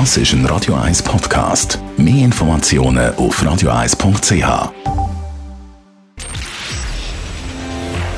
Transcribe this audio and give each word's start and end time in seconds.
Das 0.00 0.16
ist 0.16 0.32
ein 0.32 0.44
Radio 0.46 0.74
1 0.74 1.04
Podcast. 1.04 1.78
Mehr 1.96 2.24
Informationen 2.24 3.14
auf 3.14 3.40
radio1.ch. 3.40 4.72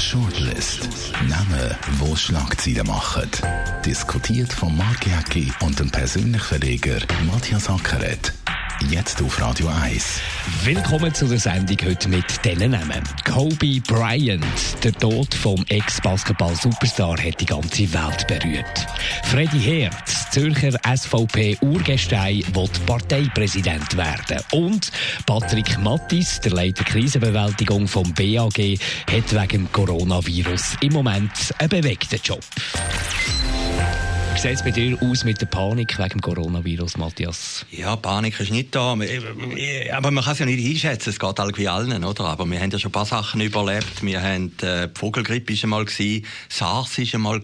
Shortlist. 0.00 0.88
Namen, 1.28 1.76
wo 1.98 2.16
Schlagzeilen 2.16 2.86
machen. 2.86 3.30
Diskutiert 3.84 4.54
von 4.54 4.74
Mark 4.74 5.06
Jäcki 5.06 5.52
und 5.60 5.78
dem 5.78 5.90
persönlichen 5.90 6.40
Verleger 6.40 6.96
Matthias 7.30 7.68
Ackeret. 7.68 8.32
Jetzt 8.82 9.22
auf 9.22 9.40
Radio 9.40 9.68
1. 9.68 10.20
Willkommen 10.64 11.12
zu 11.12 11.26
der 11.26 11.38
Sendung 11.38 11.78
heute 11.84 12.08
mit 12.08 12.44
diesen 12.44 12.70
Namen. 12.70 13.02
Kobe 13.24 13.80
Bryant, 13.80 14.44
der 14.84 14.92
Tod 14.92 15.34
vom 15.34 15.64
Ex-Basketball-Superstar, 15.68 17.16
hat 17.18 17.40
die 17.40 17.46
ganze 17.46 17.92
Welt 17.92 18.26
berührt. 18.28 18.86
Freddy 19.24 19.58
Herz, 19.58 20.30
Zürcher 20.30 20.78
SVP-Urgestein, 20.86 22.44
wird 22.52 22.86
Parteipräsident 22.86 23.96
werden. 23.96 24.40
Und 24.52 24.92
Patrick 25.24 25.78
Mattis, 25.78 26.40
der 26.40 26.52
Leiter 26.52 26.84
Krisenbewältigung 26.84 27.88
vom 27.88 28.12
BAG, 28.12 28.78
hat 29.10 29.32
wegen 29.32 29.72
Coronavirus 29.72 30.76
im 30.82 30.92
Moment 30.92 31.32
einen 31.58 31.70
bewegten 31.70 32.20
Job. 32.22 32.44
Wie 34.36 34.40
sieht 34.40 34.56
es 34.56 34.62
bei 34.62 34.70
dir 34.70 34.98
aus 35.00 35.24
mit 35.24 35.40
der 35.40 35.46
Panik 35.46 35.98
wegen 35.98 36.10
dem 36.10 36.20
Coronavirus, 36.20 36.98
Matthias? 36.98 37.64
Ja, 37.70 37.96
Panik 37.96 38.38
ist 38.38 38.50
nicht 38.50 38.74
da. 38.74 38.92
Aber 38.92 40.10
man 40.10 40.22
kann 40.22 40.32
es 40.34 40.38
ja 40.40 40.44
nicht 40.44 40.62
einschätzen. 40.62 41.08
Es 41.08 41.18
geht 41.18 41.38
irgendwie 41.38 41.68
allen, 41.68 42.04
oder? 42.04 42.24
Aber 42.24 42.44
wir 42.44 42.60
haben 42.60 42.70
ja 42.70 42.78
schon 42.78 42.90
ein 42.90 42.92
paar 42.92 43.06
Sachen 43.06 43.40
überlebt. 43.40 44.02
Wir 44.02 44.20
haben 44.20 44.52
äh, 44.60 44.88
die 44.88 44.98
Vogelgrippe 44.98 45.54
ist 45.54 45.64
einmal 45.64 45.86
SARS 46.50 46.98
ist 46.98 47.14
einmal. 47.14 47.40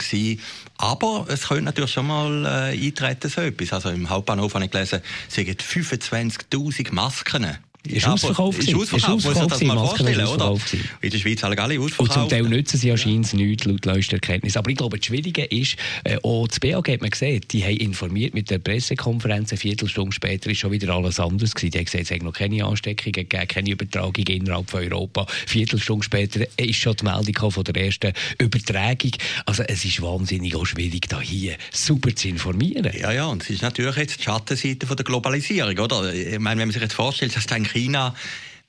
Aber 0.77 1.25
es 1.31 1.49
könnte 1.49 1.63
natürlich 1.63 1.93
schon 1.93 2.09
mal 2.09 2.45
äh, 2.45 2.87
eintreten, 2.87 3.31
so 3.31 3.41
etwas. 3.41 3.73
Also 3.73 3.89
im 3.89 4.11
Hauptbahnhof 4.11 4.53
habe 4.53 4.67
ich 4.67 4.71
gelesen, 4.71 5.01
es 5.29 5.35
sind 5.35 5.63
25.000 5.63 6.93
Masken 6.93 7.57
ist 7.87 8.07
ausverkauft. 8.07 8.59
Ist 8.61 8.75
ausverkauft, 8.75 9.25
muss 9.25 9.35
man 9.35 9.49
das 9.49 9.63
mal 9.63 9.77
vorstellen, 9.77 10.27
oder? 10.27 10.57
In 11.01 11.11
der 11.11 11.19
Schweiz 11.19 11.43
alle 11.43 11.59
alle 11.59 11.81
ausverkauft. 11.81 12.01
Und 12.01 12.13
zum 12.13 12.29
Teil 12.29 12.43
nützen 12.43 12.79
sie 12.79 12.91
anscheinend 12.91 13.33
ja. 13.33 13.39
nichts, 13.39 13.65
laut 13.65 13.85
neuester 13.87 14.15
Erkenntnis. 14.15 14.57
Aber 14.57 14.71
ich 14.71 14.77
glaube, 14.77 14.99
das 14.99 15.07
Schwierige 15.07 15.45
ist, 15.45 15.77
äh, 16.05 16.17
auch 16.23 16.47
das 16.47 16.61
BAG 16.61 16.89
hat 16.89 17.01
man 17.01 17.11
gesehen, 17.11 17.41
die 17.51 17.65
haben 17.65 17.77
informiert 17.77 18.35
mit 18.35 18.51
der 18.51 18.59
Pressekonferenz, 18.59 19.51
eine 19.51 19.59
Viertelstunde 19.59 20.13
später 20.13 20.51
ist 20.51 20.59
schon 20.59 20.71
wieder 20.71 20.95
alles 20.95 21.19
anders 21.19 21.55
gewesen. 21.55 21.73
Die 21.73 21.79
haben 21.79 21.85
gesagt, 21.87 22.05
es 22.05 22.11
hat 22.11 22.23
noch 22.23 22.33
keine 22.33 22.65
Ansteckungen 22.65 23.13
gegeben, 23.13 23.49
keine 23.49 23.71
Übertragung 23.71 24.25
innerhalb 24.27 24.71
von 24.71 24.83
Europa. 24.83 25.27
Viertelstunde 25.47 26.05
später 26.05 26.47
ist 26.57 26.77
schon 26.77 26.95
die 26.97 27.05
Meldung 27.05 27.51
von 27.51 27.65
der 27.65 27.77
ersten 27.77 28.13
Übertragung. 28.39 29.11
Also 29.47 29.65
es 29.65 29.85
ist 29.85 30.01
wahnsinnig 30.01 30.55
auch 30.55 30.67
schwierig, 30.67 31.09
da 31.09 31.21
hier 31.21 31.57
super 31.73 32.15
zu 32.15 32.29
informieren. 32.29 32.91
Ja, 32.99 33.13
ja, 33.13 33.27
und 33.27 33.43
es 33.43 33.51
ist 33.51 33.63
natürlich 33.63 33.97
jetzt 33.97 34.21
die 34.21 34.25
Schattenseite 34.25 34.87
von 34.87 34.97
der 34.97 35.05
Globalisierung, 35.05 35.79
oder? 35.79 36.13
Ich 36.15 36.39
meine, 36.39 36.61
wenn 36.61 36.69
man 36.69 36.73
sich 36.73 36.83
jetzt 36.83 36.95
vorstellt, 36.95 37.35
dass 37.35 37.47
dann 37.47 37.65
China 37.73 38.13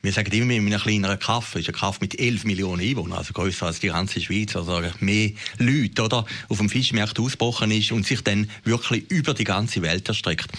wir 0.03 0.11
sagen 0.11 0.33
immer, 0.33 0.51
in 0.51 0.67
einem 0.67 0.81
kleineren 0.81 1.17
Kaff 1.17 1.55
ist 1.55 1.69
ein 1.69 1.75
Kaff 1.75 2.01
mit 2.01 2.19
11 2.19 2.43
Millionen 2.43 2.81
Einwohnern, 2.81 3.19
also 3.19 3.31
größer 3.31 3.67
als 3.67 3.79
die 3.79 3.87
ganze 3.87 4.19
Schweiz, 4.19 4.53
also 4.53 4.81
mehr 4.99 5.31
Leute, 5.59 6.03
oder, 6.03 6.25
auf 6.49 6.57
dem 6.57 6.69
Fischmarkt 6.69 7.17
ausgebrochen 7.17 7.71
ist 7.71 7.93
und 7.93 8.05
sich 8.05 8.21
dann 8.21 8.49
wirklich 8.65 9.09
über 9.09 9.33
die 9.33 9.45
ganze 9.45 9.81
Welt 9.81 10.09
erstreckt. 10.09 10.51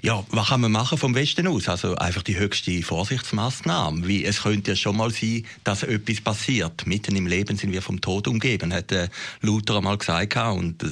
Ja, 0.00 0.24
was 0.30 0.48
kann 0.48 0.62
man 0.62 0.72
machen 0.72 0.96
vom 0.96 1.14
Westen 1.14 1.46
aus? 1.46 1.68
Also 1.68 1.94
einfach 1.96 2.22
die 2.22 2.38
höchste 2.38 2.82
Vorsichtsmaßnahme, 2.82 4.08
wie 4.08 4.24
es 4.24 4.44
könnte 4.44 4.70
ja 4.70 4.76
schon 4.76 4.96
mal 4.96 5.10
sein, 5.10 5.44
dass 5.62 5.82
etwas 5.82 6.22
passiert. 6.22 6.86
Mitten 6.86 7.16
im 7.16 7.26
Leben 7.26 7.58
sind 7.58 7.72
wir 7.72 7.82
vom 7.82 8.00
Tod 8.00 8.26
umgeben, 8.26 8.72
hat 8.72 8.92
äh, 8.92 9.08
Luther 9.42 9.76
einmal 9.76 9.98
gesagt 9.98 10.34
und 10.38 10.82
äh, 10.82 10.86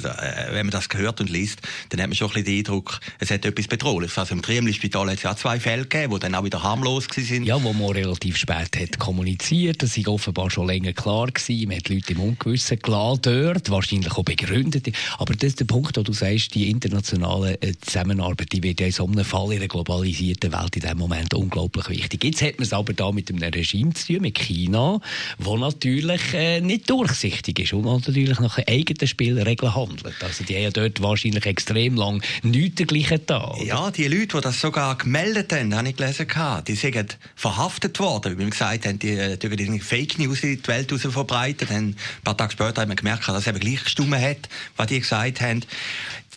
wenn 0.50 0.66
man 0.66 0.72
das 0.72 0.88
hört 0.92 1.22
und 1.22 1.30
liest, 1.30 1.62
dann 1.88 2.02
hat 2.02 2.08
man 2.08 2.16
schon 2.16 2.28
ein 2.28 2.34
bisschen 2.34 2.44
den 2.44 2.58
Eindruck, 2.58 3.00
es 3.19 3.30
hat 3.30 3.47
etwas 3.47 3.66
Bedrohliches. 3.66 4.19
Also 4.19 4.34
im 4.34 4.42
Triemli-Spital 4.42 5.08
hat 5.08 5.16
es 5.16 5.22
ja 5.22 5.34
zwei 5.34 5.58
Fälle 5.58 5.86
gegeben, 5.86 6.12
die 6.12 6.20
dann 6.20 6.34
auch 6.34 6.44
wieder 6.44 6.62
harmlos 6.62 7.08
waren. 7.08 7.44
Ja, 7.44 7.62
wo 7.62 7.72
man 7.72 7.94
relativ 7.95 8.37
spät 8.37 8.77
hat 8.77 8.98
kommuniziert. 8.98 9.83
Das 9.83 9.97
war 9.98 10.14
offenbar 10.14 10.50
schon 10.50 10.66
länger 10.66 10.93
klar 10.93 11.28
gewesen. 11.28 11.69
Man 11.69 11.78
hat 11.78 11.88
Leute 11.88 12.12
im 12.12 12.21
Ungewissen 12.21 12.78
gelassen 12.78 13.21
dort, 13.22 13.71
wahrscheinlich 13.71 14.12
auch 14.12 14.25
begründet. 14.25 14.91
Aber 15.19 15.34
das 15.34 15.50
ist 15.50 15.60
der 15.60 15.65
Punkt, 15.66 15.97
wo 15.97 16.03
du 16.03 16.12
sagst, 16.12 16.55
die 16.55 16.71
internationale 16.71 17.60
äh, 17.62 17.72
Zusammenarbeit, 17.81 18.53
die 18.53 18.62
wird 18.62 18.81
ja 18.81 18.87
in 18.87 18.93
so 18.93 19.06
einem 19.06 19.25
Fall 19.25 19.53
in 19.53 19.59
einer 19.59 19.69
globalisierten 19.69 20.53
Welt 20.53 20.77
in 20.77 20.82
diesem 20.82 20.99
Moment 20.99 21.34
unglaublich 21.34 21.88
wichtig. 21.88 22.25
Jetzt 22.25 22.43
hat 22.43 22.59
man 22.59 22.65
es 22.65 22.72
aber 22.72 22.93
da 22.93 23.12
mit 23.12 23.31
einem 23.31 23.43
Regime 23.43 23.93
zu 23.94 24.06
tun, 24.06 24.22
mit 24.22 24.38
China, 24.38 25.00
wo 25.38 25.56
natürlich 25.56 26.34
äh, 26.34 26.61
nicht 26.61 26.91
durchsichtig 26.91 27.61
ist 27.61 27.72
und 27.72 27.84
natürlich 27.84 28.41
nach 28.41 28.59
eigenen 28.66 29.06
Spielregeln 29.06 29.75
handelt. 29.75 30.22
Also 30.22 30.44
die 30.44 30.55
haben 30.55 30.62
ja 30.62 30.71
dort 30.71 31.00
wahrscheinlich 31.03 31.47
extrem 31.47 31.97
lang 31.97 32.22
nichts 32.43 32.76
dergleichen 32.76 33.21
da. 33.26 33.55
Ja, 33.65 33.91
die 33.91 34.09
Leute, 34.09 34.37
die 34.37 34.41
das 34.41 34.61
sogar 34.61 34.97
gemeldet 34.97 35.53
haben, 35.53 35.75
habe 35.75 35.88
ich 35.88 35.97
gelesen, 35.97 36.26
die 36.66 36.75
sind 36.75 37.19
verhaftet 37.34 37.84
verhaftet 37.84 38.00
worden. 38.00 38.33
Wie 38.34 38.39
wir 38.39 38.50
gesagt 38.50 38.87
haben, 38.87 38.99
die, 38.99 39.11
äh, 39.11 39.37
die 39.37 39.81
Fake 39.81 40.19
News 40.19 40.43
in 40.43 40.62
die 40.62 40.69
Welt 40.69 40.91
verbreitet. 40.91 41.71
Dann, 41.71 41.89
ein 41.89 41.97
paar 42.25 42.37
Tage 42.37 42.53
später 42.53 42.83
haben 42.83 42.91
wir 42.91 42.97
gemerkt, 42.97 43.28
dass 43.28 43.39
es 43.39 43.47
eben 43.47 43.61
gleich 43.61 43.83
gestimmt 43.84 44.15
hat, 44.15 44.49
was 44.77 44.87
die 44.87 45.00
gesagt 45.00 45.41
haben. 45.41 45.62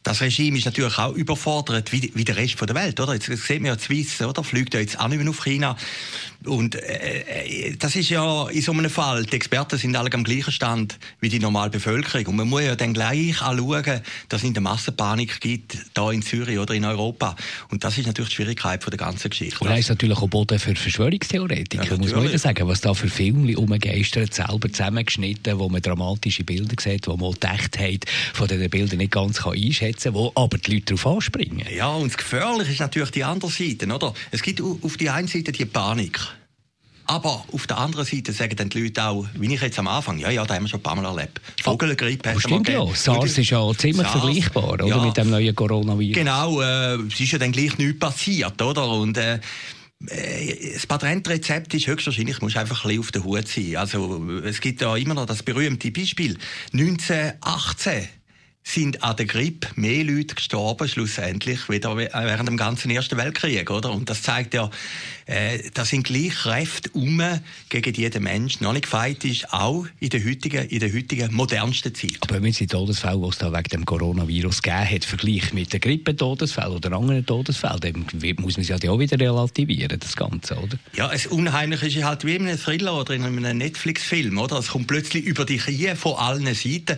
Das 0.03 0.22
Regime 0.22 0.57
ist 0.57 0.66
natürlich 0.66 0.97
auch 1.00 1.13
überfordert, 1.13 1.91
wie, 1.91 2.12
wie 2.13 2.24
der 2.24 2.38
Rest 2.38 2.56
der 2.62 2.75
Welt, 2.75 3.00
oder? 3.00 3.13
Jetzt 3.13 3.25
sehen 3.25 3.63
wir 3.63 3.72
ja 3.72 3.75
die 3.75 3.84
Swiss, 3.84 4.22
oder? 4.22 4.44
Fliegt 4.44 4.74
ja 4.74 4.80
jetzt 4.80 5.00
auch 5.00 5.07
nicht 5.09 5.19
mehr 5.19 5.30
auf 5.30 5.44
China. 5.44 5.75
Und 6.46 6.75
äh, 6.75 7.70
äh, 7.70 7.75
das 7.78 7.96
ist 7.96 8.09
ja 8.09 8.48
in 8.50 8.62
so 8.62 8.72
einem 8.72 8.90
Fall, 8.90 9.25
die 9.25 9.36
Experten 9.36 9.78
sind 9.78 9.96
alle 9.96 10.12
am 10.14 10.24
gleichen 10.24 10.52
Stand 10.52 10.98
wie 11.20 11.30
die 11.30 11.40
normale 11.40 11.70
Bevölkerung. 11.70 12.28
Und 12.28 12.36
man 12.38 12.48
muss 12.48 12.62
ja 12.62 12.75
dann 12.75 12.94
gleich 12.94 13.42
anschauen, 13.42 14.02
dass 14.30 14.42
es 14.42 14.48
in 14.48 14.53
der 14.53 14.62
Massenpanik 14.62 15.42
gibt, 15.42 15.78
da 15.94 16.12
in 16.12 16.22
Zürich 16.22 16.59
oder 16.59 16.74
in 16.74 16.86
Europa. 16.86 17.36
Und 17.70 17.84
das 17.84 17.98
ist 17.98 18.08
natürlich 18.08 18.30
die 18.30 18.36
Schwierigkeit 18.36 18.84
von 18.84 18.92
der 18.92 19.00
ganzen 19.00 19.30
Geschichte. 19.30 19.59
Und 19.59 19.70
er 19.70 19.78
ist 19.78 19.90
natürlich 19.90 20.18
auch 20.18 20.28
Boden 20.28 20.59
für 20.59 20.75
Verschwörungstheoretiker, 20.75 21.84
ja, 21.84 21.98
muss 21.98 22.14
man 22.14 22.24
wieder 22.24 22.38
sagen. 22.38 22.68
Was 22.68 22.81
da 22.81 22.94
für 22.94 23.09
Filme 23.09 23.58
umgeistert, 23.58 24.34
selber 24.34 24.72
zusammengeschnitten, 24.72 25.59
wo 25.59 25.69
man 25.69 25.81
dramatische 25.81 26.44
Bilder 26.44 26.75
sieht, 26.80 27.08
wo 27.08 27.18
man 27.18 27.34
die 27.34 27.48
Echtheit 27.48 28.06
von 28.34 28.48
diesen 28.48 28.69
Bildern 28.69 28.98
nicht 28.98 29.12
ganz 29.12 29.42
kann 29.42 29.54
einschätzen 29.54 30.14
kann, 30.14 30.22
wo 30.22 30.31
aber 30.36 30.58
die 30.58 30.75
Leute 30.75 30.96
darauf 30.96 31.16
anspringen. 31.16 31.66
Ja, 31.75 31.90
und 31.90 32.09
das 32.09 32.18
Gefährliche 32.18 32.72
ist 32.72 32.80
natürlich 32.80 33.12
die 33.12 33.24
andere 33.24 33.52
Seite, 33.52 33.88
oder? 33.88 34.14
Es 34.31 34.42
gibt 34.42 34.62
auf 34.62 34.98
die 34.98 35.09
einen 35.09 35.28
Seite 35.28 35.52
die 35.52 35.66
Panik. 35.66 36.19
Aber 37.07 37.45
auf 37.53 37.68
der 37.68 37.78
anderen 37.78 38.06
Seite 38.06 38.34
sagen 38.34 38.56
dann 38.57 38.69
die 38.69 38.84
Leute 38.84 39.03
auch, 39.06 39.25
wie 39.34 39.53
ich 39.53 39.62
jetzt 39.62 39.79
am 39.79 39.88
Anfang, 39.88 40.18
ja, 40.19 40.29
ja, 40.29 40.45
da 40.45 40.56
haben 40.56 40.63
wir 40.63 40.69
schon 40.69 40.81
ein 40.81 40.84
paar 40.84 40.95
Mal 40.95 41.06
erlebt. 41.06 41.40
Vogelgrippe 41.63 42.34
oh, 42.35 42.40
stimmt 42.40 42.68
ja, 42.68 42.85
SARS 42.94 43.38
ist 43.38 43.50
ja 43.50 43.73
ziemlich 43.78 44.07
SARS, 44.07 44.19
vergleichbar, 44.19 44.73
oder, 44.73 44.85
ja, 44.88 44.97
mit 44.97 45.16
dem 45.16 45.29
neuen 45.29 45.56
Coronavirus. 45.56 46.16
Genau, 46.16 46.62
äh, 46.62 46.95
es 46.95 47.19
ist 47.19 47.31
ja 47.31 47.40
dann 47.40 47.53
gleich 47.53 47.78
nichts 47.78 47.97
passiert, 47.97 48.62
oder? 48.62 48.90
Und, 48.90 49.18
äh, 49.18 49.40
äh 50.09 50.73
das 50.73 50.85
Patentrezept 50.85 51.73
ist 51.73 51.88
höchstwahrscheinlich, 51.88 52.41
muss 52.41 52.57
einfach 52.57 52.84
ein 52.84 52.90
bisschen 52.90 53.00
auf 53.00 53.12
der 53.12 53.24
Hut 53.24 53.47
sein. 53.47 53.78
Also, 53.78 54.22
es 54.44 54.59
gibt 54.59 54.81
ja 54.81 54.95
immer 54.97 55.13
noch 55.13 55.25
das 55.25 55.44
berühmte 55.44 55.89
Beispiel. 55.91 56.38
1918 56.74 58.09
sind 58.67 59.01
an 59.01 59.16
der 59.16 59.25
Grippe 59.25 59.69
mehr 59.75 60.03
Leute 60.03 60.35
gestorben, 60.35 60.89
schlussendlich, 60.89 61.69
wieder 61.69 61.95
während 61.95 62.50
dem 62.50 62.57
ganzen 62.57 62.91
Ersten 62.91 63.17
Weltkrieg, 63.17 63.72
oder? 63.72 63.91
Und 63.91 64.09
das 64.09 64.22
zeigt 64.23 64.53
ja, 64.53 64.69
äh, 65.25 65.59
da 65.73 65.85
sind 65.85 66.03
gleich 66.03 66.33
Kräfte 66.33 66.89
um 66.91 67.22
gegen 67.69 67.94
jeden 67.94 68.23
Menschen. 68.23 68.63
Noch 68.63 68.73
nicht 68.73 68.83
gefeit 68.83 69.23
ist, 69.23 69.53
auch 69.53 69.85
in 70.00 70.09
der 70.09 70.25
heutigen, 70.25 70.67
in 70.67 70.79
der 70.79 70.94
heutigen 70.94 71.33
modernsten 71.33 71.95
Zeit. 71.95 72.17
Aber 72.22 72.35
wenn 72.35 72.44
man 72.44 72.51
die 72.51 72.67
Todesfälle, 72.67 73.22
die 73.22 73.29
es 73.29 73.38
da 73.38 73.53
wegen 73.53 73.69
dem 73.69 73.85
Coronavirus 73.85 74.61
gegeben 74.61 74.89
hat, 74.89 75.06
vergleicht 75.06 75.53
mit 75.53 75.72
den 75.72 75.79
Grippetodesfällen 75.79 76.73
oder 76.73 76.91
anderen 76.91 77.25
Todesfällen, 77.25 77.79
dann 77.79 78.35
muss 78.39 78.57
man 78.57 78.66
es 78.66 78.67
ja 78.67 78.91
auch 78.91 79.00
wieder 79.00 79.17
relativieren, 79.17 79.97
das 79.97 80.16
Ganze, 80.16 80.56
oder? 80.56 80.77
Ja, 80.94 81.09
es 81.11 81.27
Unheimliche 81.27 81.88
ist 81.88 82.03
halt 82.03 82.25
wie 82.25 82.35
in 82.35 82.47
einem 82.47 82.59
Thriller 82.59 83.00
oder 83.00 83.13
in 83.13 83.23
einem 83.23 83.57
Netflix-Film, 83.57 84.38
oder? 84.38 84.59
Es 84.59 84.67
kommt 84.67 84.88
plötzlich 84.88 85.25
über 85.25 85.45
dich 85.45 85.63
hier 85.66 85.95
von 85.95 86.16
allen 86.16 86.53
Seiten 86.53 86.97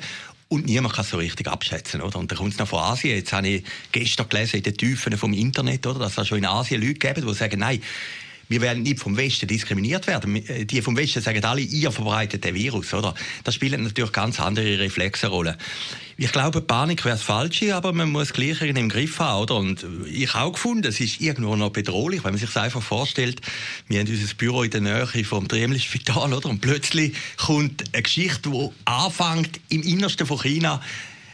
und 0.49 0.65
niemand 0.65 0.95
kann 0.95 1.05
es 1.05 1.11
so 1.11 1.17
richtig 1.17 1.47
abschätzen, 1.47 2.01
oder? 2.01 2.17
Und 2.17 2.31
dann 2.31 2.37
kommt 2.37 2.53
es 2.53 2.59
noch 2.59 2.67
von 2.67 2.79
Asien. 2.79 3.15
Jetzt 3.15 3.31
habe 3.31 3.47
ich 3.47 3.63
gestern 3.91 4.27
gelesen 4.27 4.57
in 4.57 4.63
den 4.63 4.75
Tiefen 4.75 5.15
vom 5.15 5.31
Internet, 5.31 5.85
oder? 5.85 5.99
Dass 5.99 6.17
es 6.17 6.27
schon 6.27 6.39
in 6.39 6.45
Asien 6.45 6.81
Leute 6.81 6.95
gibt, 6.95 7.17
die 7.17 7.33
sagen, 7.33 7.59
nein, 7.59 7.81
wir 8.49 8.61
werden 8.61 8.83
nicht 8.83 8.99
vom 8.99 9.15
Westen 9.15 9.47
diskriminiert 9.47 10.07
werden. 10.07 10.35
Äh, 10.35 10.65
die 10.65 10.81
vom 10.81 10.97
Westen 10.97 11.21
sagen 11.21 11.43
alle, 11.45 11.61
ihr 11.61 11.91
verbreitet 11.91 12.43
den 12.43 12.55
Virus, 12.55 12.93
oder? 12.93 13.13
Das 13.43 13.55
spielt 13.55 13.79
natürlich 13.79 14.11
ganz 14.11 14.39
andere 14.39 14.79
Reflexe 14.79 15.27
Rolle. 15.27 15.57
Ich 16.17 16.33
glaube, 16.33 16.59
Panik 16.59 17.05
wäre 17.05 17.15
das 17.15 17.23
Falsche, 17.23 17.73
aber 17.73 17.93
man 17.93 18.11
muss 18.11 18.33
gleich 18.33 18.61
im 18.61 18.89
Griff 18.89 19.19
haben, 19.19 19.43
oder? 19.43 19.55
Und 19.55 19.85
ich 20.11 20.33
habe 20.33 20.47
auch 20.47 20.53
gefunden, 20.53 20.87
es 20.87 20.99
ist 20.99 21.21
irgendwo 21.21 21.55
noch 21.55 21.69
bedrohlich, 21.69 22.25
wenn 22.25 22.31
man 22.31 22.39
sich 22.39 22.51
das 22.51 22.61
einfach 22.61 22.81
vorstellt. 22.81 23.39
Wir 23.87 24.01
haben 24.01 24.09
unser 24.09 24.33
Büro 24.35 24.63
in 24.63 24.71
der 24.71 24.81
Nähe 24.81 25.07
vom 25.23 25.47
Triemli-Spital, 25.47 26.33
oder? 26.33 26.49
Und 26.49 26.59
plötzlich 26.59 27.15
kommt 27.37 27.83
eine 27.93 28.03
Geschichte, 28.03 28.49
die 28.49 28.69
anfängt 28.83 29.61
im 29.69 29.81
Innersten 29.83 30.27
von 30.27 30.39
China 30.39 30.81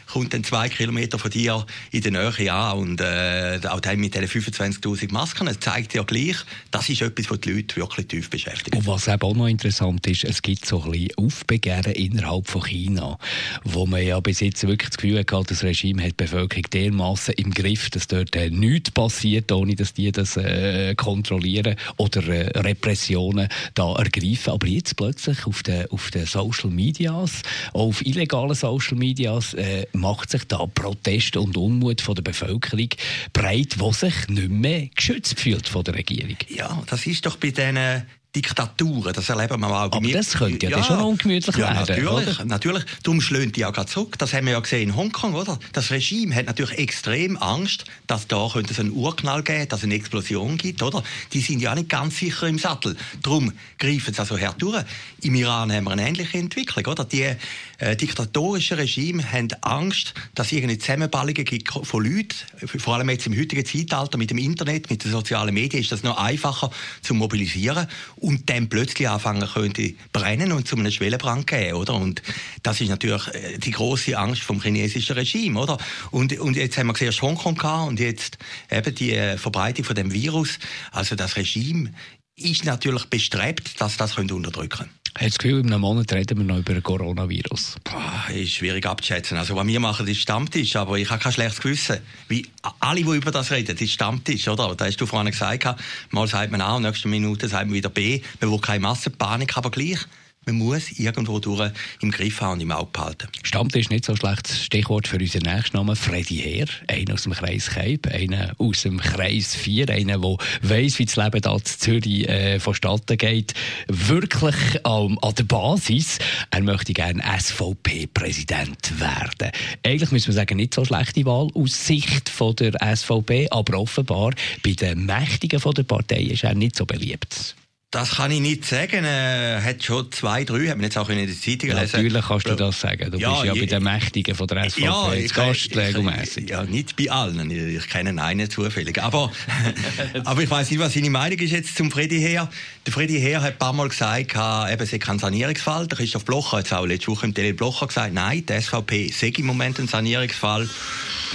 kommt 0.06 0.34
dann 0.34 0.44
zwei 0.44 0.68
Kilometer 0.68 1.18
von 1.18 1.30
dir 1.30 1.66
in 1.90 2.02
der 2.02 2.12
Nähe 2.12 2.52
an 2.52 2.78
und 2.78 3.00
äh, 3.00 3.60
auch 3.68 3.80
dann 3.80 3.98
mit 3.98 4.14
diesen 4.14 4.28
25'000 4.28 5.12
Masken, 5.12 5.46
das 5.46 5.60
zeigt 5.60 5.94
ja 5.94 6.02
gleich, 6.02 6.36
das 6.70 6.88
ist 6.88 7.02
etwas, 7.02 7.30
was 7.30 7.40
die 7.40 7.52
Leute 7.52 7.76
wirklich 7.76 8.06
tief 8.08 8.30
beschäftigt. 8.30 8.76
Und 8.76 8.86
was 8.86 9.08
eben 9.08 9.22
auch 9.22 9.34
noch 9.34 9.46
interessant 9.46 10.06
ist, 10.06 10.24
es 10.24 10.42
gibt 10.42 10.64
so 10.64 10.82
ein 10.82 10.92
bisschen 10.92 11.16
Aufbegehren 11.16 11.92
innerhalb 11.92 12.48
von 12.48 12.64
China, 12.64 13.18
wo 13.64 13.86
man 13.86 14.04
ja 14.04 14.20
bis 14.20 14.40
jetzt 14.40 14.66
wirklich 14.66 14.90
das 14.90 14.98
Gefühl 14.98 15.18
hat, 15.18 15.50
das 15.50 15.62
Regime 15.62 16.02
hat 16.02 16.12
die 16.12 16.24
Bevölkerung 16.24 16.64
dermaßen 16.72 17.34
im 17.34 17.52
Griff, 17.52 17.90
dass 17.90 18.06
dort 18.06 18.34
äh, 18.36 18.50
nichts 18.50 18.90
passiert, 18.90 19.50
ohne 19.52 19.74
dass 19.74 19.92
die 19.94 20.12
das 20.12 20.36
äh, 20.36 20.94
kontrollieren 20.94 21.76
oder 21.96 22.26
äh, 22.28 22.58
Repressionen 22.58 23.48
da 23.74 23.94
ergreifen. 23.94 24.52
Aber 24.52 24.66
jetzt 24.66 24.96
plötzlich 24.96 25.46
auf 25.46 25.62
den, 25.62 25.86
auf 25.90 26.10
den 26.10 26.26
Social 26.26 26.70
Medias, 26.70 27.42
auch 27.72 27.88
auf 27.88 28.04
illegalen 28.04 28.54
Social 28.54 28.96
Medias, 28.96 29.54
äh, 29.54 29.86
macht 29.96 30.30
sich 30.30 30.44
da 30.44 30.66
Protest 30.66 31.36
und 31.36 31.56
Unmut 31.56 32.00
von 32.00 32.14
der 32.14 32.22
Bevölkerung 32.22 32.88
breit, 33.32 33.76
die 33.80 33.92
sich 33.92 34.28
nicht 34.28 34.50
mehr 34.50 34.88
geschützt 34.94 35.40
fühlt 35.40 35.68
von 35.68 35.84
der 35.84 35.94
Regierung. 35.94 36.36
Ja, 36.48 36.82
das 36.86 37.06
ist 37.06 37.26
doch 37.26 37.36
bei 37.36 37.50
diesen 37.50 38.02
Diktaturen, 38.36 39.14
das 39.14 39.30
erleben 39.30 39.58
wir 39.60 39.66
auch 39.68 39.88
bei 39.88 39.96
Aber 39.96 40.00
mir. 40.00 40.18
das 40.18 40.34
könnte 40.34 40.66
ja, 40.66 40.76
ja 40.76 40.84
schon 40.84 41.00
ungemütlich 41.00 41.56
ja, 41.56 41.74
werden, 41.74 41.78
natürlich, 41.88 42.38
oder? 42.38 42.44
natürlich. 42.44 42.84
Darum 43.02 43.22
schlönt 43.22 43.56
die 43.56 43.60
ja 43.60 43.70
gerade 43.70 43.90
zurück. 43.90 44.18
Das 44.18 44.34
haben 44.34 44.44
wir 44.44 44.52
ja 44.52 44.60
gesehen 44.60 44.90
in 44.90 44.96
Hongkong, 44.96 45.32
oder? 45.34 45.58
Das 45.72 45.90
Regime 45.90 46.34
hat 46.34 46.44
natürlich 46.44 46.78
extrem 46.78 47.38
Angst, 47.38 47.86
dass 48.06 48.28
da 48.28 48.46
könnte 48.52 48.74
es 48.74 48.78
einen 48.78 48.92
Urknall 48.92 49.42
geben, 49.42 49.68
dass 49.70 49.80
es 49.80 49.84
eine 49.84 49.94
Explosion 49.94 50.58
gibt, 50.58 50.82
oder? 50.82 51.02
Die 51.32 51.40
sind 51.40 51.60
ja 51.60 51.74
nicht 51.74 51.88
ganz 51.88 52.18
sicher 52.18 52.46
im 52.46 52.58
Sattel. 52.58 52.94
Darum 53.22 53.52
greifen 53.78 54.12
sie 54.12 54.20
also 54.20 54.36
her 54.36 54.54
durch. 54.58 54.84
Im 55.22 55.34
Iran 55.34 55.72
haben 55.72 55.84
wir 55.84 55.92
eine 55.92 56.06
ähnliche 56.06 56.36
Entwicklung, 56.36 56.84
oder? 56.84 57.06
Die 57.06 57.34
äh, 57.78 57.96
diktatorischen 57.96 58.76
Regime 58.76 59.32
haben 59.32 59.48
Angst, 59.62 60.12
dass 60.34 60.48
es 60.48 60.52
irgendeine 60.52 60.78
Zusammenballungen 60.78 61.44
gibt 61.46 61.70
von 61.70 62.04
Leuten, 62.04 62.36
vor 62.78 62.96
allem 62.96 63.08
jetzt 63.08 63.26
im 63.26 63.38
heutigen 63.38 63.64
Zeitalter 63.64 64.18
mit 64.18 64.28
dem 64.28 64.38
Internet, 64.38 64.90
mit 64.90 65.04
den 65.04 65.10
sozialen 65.10 65.54
Medien, 65.54 65.82
ist 65.82 65.90
das 65.90 66.02
noch 66.02 66.18
einfacher 66.18 66.70
zu 67.00 67.14
mobilisieren 67.14 67.86
und 68.26 68.50
dann 68.50 68.68
plötzlich 68.68 69.08
anfangen 69.08 69.48
könnte 69.48 69.94
brennen 70.12 70.50
und 70.50 70.66
zu 70.66 70.74
einem 70.74 70.90
Schwellenbrand 70.90 71.46
gehen, 71.46 71.74
oder? 71.74 71.94
Und 71.94 72.22
das 72.64 72.80
ist 72.80 72.88
natürlich 72.88 73.28
äh, 73.28 73.58
die 73.58 73.70
große 73.70 74.18
Angst 74.18 74.42
vom 74.42 74.60
chinesischen 74.60 75.14
Regime, 75.14 75.60
oder? 75.60 75.78
Und, 76.10 76.36
und 76.40 76.56
jetzt 76.56 76.76
haben 76.76 76.88
wir 76.88 76.92
gesehen, 76.92 77.12
Hongkong 77.22 77.86
und 77.86 78.00
jetzt 78.00 78.38
eben 78.68 78.94
die 78.96 79.12
äh, 79.12 79.38
Verbreitung 79.38 79.84
von 79.84 79.94
dem 79.94 80.12
Virus. 80.12 80.58
Also 80.90 81.14
das 81.14 81.36
Regime 81.36 81.92
ist 82.34 82.64
natürlich 82.64 83.04
bestrebt, 83.04 83.80
dass 83.80 83.96
das 83.96 84.18
unterdrücken 84.18 84.70
können. 84.70 84.90
Hat 85.18 85.28
das 85.28 85.38
Gefühl, 85.38 85.60
in 85.60 85.72
einem 85.72 85.80
Monat 85.80 86.12
reden 86.12 86.36
wir 86.36 86.44
noch 86.44 86.58
über 86.58 86.78
Coronavirus? 86.78 87.76
Boah, 87.84 88.26
ist 88.34 88.52
schwierig 88.52 88.84
abzuschätzen. 88.84 89.38
Also, 89.38 89.56
was 89.56 89.66
wir 89.66 89.80
machen, 89.80 90.06
ist 90.06 90.20
Stammtisch, 90.20 90.76
aber 90.76 90.98
ich 90.98 91.08
habe 91.08 91.22
kein 91.22 91.32
schlechtes 91.32 91.62
Gewissen. 91.62 92.00
Wie 92.28 92.46
alle, 92.80 93.02
die 93.02 93.16
über 93.16 93.30
das 93.30 93.50
reden, 93.50 93.78
ist 93.78 93.92
Stammtisch, 93.92 94.46
oder? 94.46 94.74
Da 94.74 94.84
hast 94.84 94.98
du 94.98 95.06
vorhin 95.06 95.30
gesagt, 95.30 95.80
mal 96.10 96.28
sagt 96.28 96.52
man 96.52 96.60
A, 96.60 96.78
nächste 96.78 97.08
Minute 97.08 97.48
sagt 97.48 97.64
man 97.64 97.74
wieder 97.74 97.88
B. 97.88 98.20
Man 98.42 98.50
will 98.50 98.60
keine 98.60 98.80
Massenpanik, 98.80 99.56
aber 99.56 99.70
gleich 99.70 100.00
man 100.46 100.58
muss 100.58 100.92
irgendwo 100.92 101.40
durch 101.40 101.72
im 102.00 102.12
Griff 102.12 102.40
haben 102.40 102.52
und 102.52 102.60
im 102.60 102.70
Auge 102.70 102.90
behalten. 102.92 103.28
Stammtisch 103.42 103.82
ist 103.82 103.90
nicht 103.90 104.04
so 104.04 104.14
schlechtes 104.14 104.64
Stichwort 104.64 105.08
für 105.08 105.18
unseren 105.18 105.42
nächsten 105.42 105.76
Namen. 105.76 105.96
Freddy 105.96 106.36
Heer, 106.36 106.66
einer 106.86 107.14
aus 107.14 107.24
dem 107.24 107.32
Kreis 107.32 107.66
Keib, 107.70 108.06
einer 108.06 108.54
aus 108.58 108.82
dem 108.82 109.00
Kreis 109.00 109.56
4, 109.56 109.88
einer, 109.90 110.18
der 110.18 110.36
weiss, 110.62 111.00
wie 111.00 111.06
das 111.06 111.16
Leben 111.16 111.40
da 111.40 111.52
in 111.52 111.64
Zürich 111.64 112.28
äh, 112.28 112.60
vonstatten 112.60 113.18
geht. 113.18 113.54
Wirklich 113.88 114.54
ähm, 114.84 115.18
an 115.20 115.34
der 115.34 115.44
Basis. 115.44 116.18
Er 116.52 116.62
möchte 116.62 116.92
gerne 116.92 117.24
SVP-Präsident 117.38 119.00
werden. 119.00 119.50
Eigentlich 119.84 120.12
müssen 120.12 120.28
wir 120.28 120.34
sagen, 120.34 120.56
nicht 120.56 120.74
so 120.74 120.84
schlechte 120.84 121.24
Wahl 121.26 121.48
aus 121.54 121.86
Sicht 121.86 122.28
von 122.28 122.54
der 122.54 122.72
SVP, 122.96 123.48
aber 123.50 123.80
offenbar 123.80 124.32
bei 124.64 124.72
den 124.72 125.06
Mächtigen 125.06 125.58
von 125.58 125.74
der 125.74 125.82
Partei 125.82 126.20
ist 126.20 126.44
er 126.44 126.54
nicht 126.54 126.76
so 126.76 126.86
beliebt. 126.86 127.56
Das 127.92 128.16
kann 128.16 128.32
ich 128.32 128.40
nicht 128.40 128.64
sagen. 128.64 129.04
Er 129.04 129.62
hat 129.62 129.84
schon 129.84 130.10
zwei, 130.10 130.42
drei, 130.42 130.66
haben 130.66 130.80
wir 130.80 130.86
jetzt 130.86 130.98
auch 130.98 131.08
in 131.08 131.18
der 131.18 131.28
Zeitung 131.28 131.70
gelesen. 131.70 131.92
Natürlich 131.92 132.24
kannst 132.24 132.48
du 132.48 132.56
das 132.56 132.80
sagen. 132.80 133.12
Du 133.12 133.18
ja, 133.18 133.30
bist 133.30 133.44
ja 133.44 133.54
je, 133.54 133.60
bei 133.60 133.66
den 133.66 133.82
Mächtigen 133.84 134.34
von 134.34 134.48
der 134.48 134.68
SVP 134.68 134.82
ja, 134.82 135.12
ich, 135.14 135.32
Gast 135.32 135.76
regelmäßig. 135.76 136.50
Ja, 136.50 136.64
nicht 136.64 136.96
bei 136.96 137.08
allen. 137.12 137.48
Ich, 137.48 137.76
ich 137.76 137.88
kenne 137.88 138.20
einen 138.20 138.50
zufällig. 138.50 139.00
Aber, 139.00 139.30
aber 140.24 140.42
ich 140.42 140.50
weiß 140.50 140.72
nicht, 140.72 140.80
was 140.80 140.94
seine 140.94 141.10
Meinung 141.10 141.38
ist 141.38 141.52
jetzt 141.52 141.76
zum 141.76 141.92
Freddy 141.92 142.18
Heer. 142.18 142.50
Der 142.84 142.92
Freddy 142.92 143.20
Heer 143.20 143.40
hat 143.40 143.52
ein 143.52 143.58
paar 143.58 143.72
Mal 143.72 143.88
gesagt, 143.88 144.32
eben, 144.32 144.82
es 144.82 144.90
sei 144.90 144.98
kein 144.98 145.20
Sanierungsfall. 145.20 145.86
Der 145.86 145.98
Christoph 145.98 146.24
Blocher 146.24 146.58
hat 146.58 146.66
es 146.66 146.72
auch 146.72 146.86
letzte 146.86 147.12
Woche 147.12 147.26
im 147.26 147.34
Tele 147.34 147.54
Blocher 147.54 147.86
gesagt, 147.86 148.12
nein, 148.12 148.44
die 148.44 148.60
SVP 148.60 149.12
sei 149.12 149.28
im 149.28 149.46
Moment 149.46 149.78
ein 149.78 149.86
Sanierungsfall. 149.86 150.68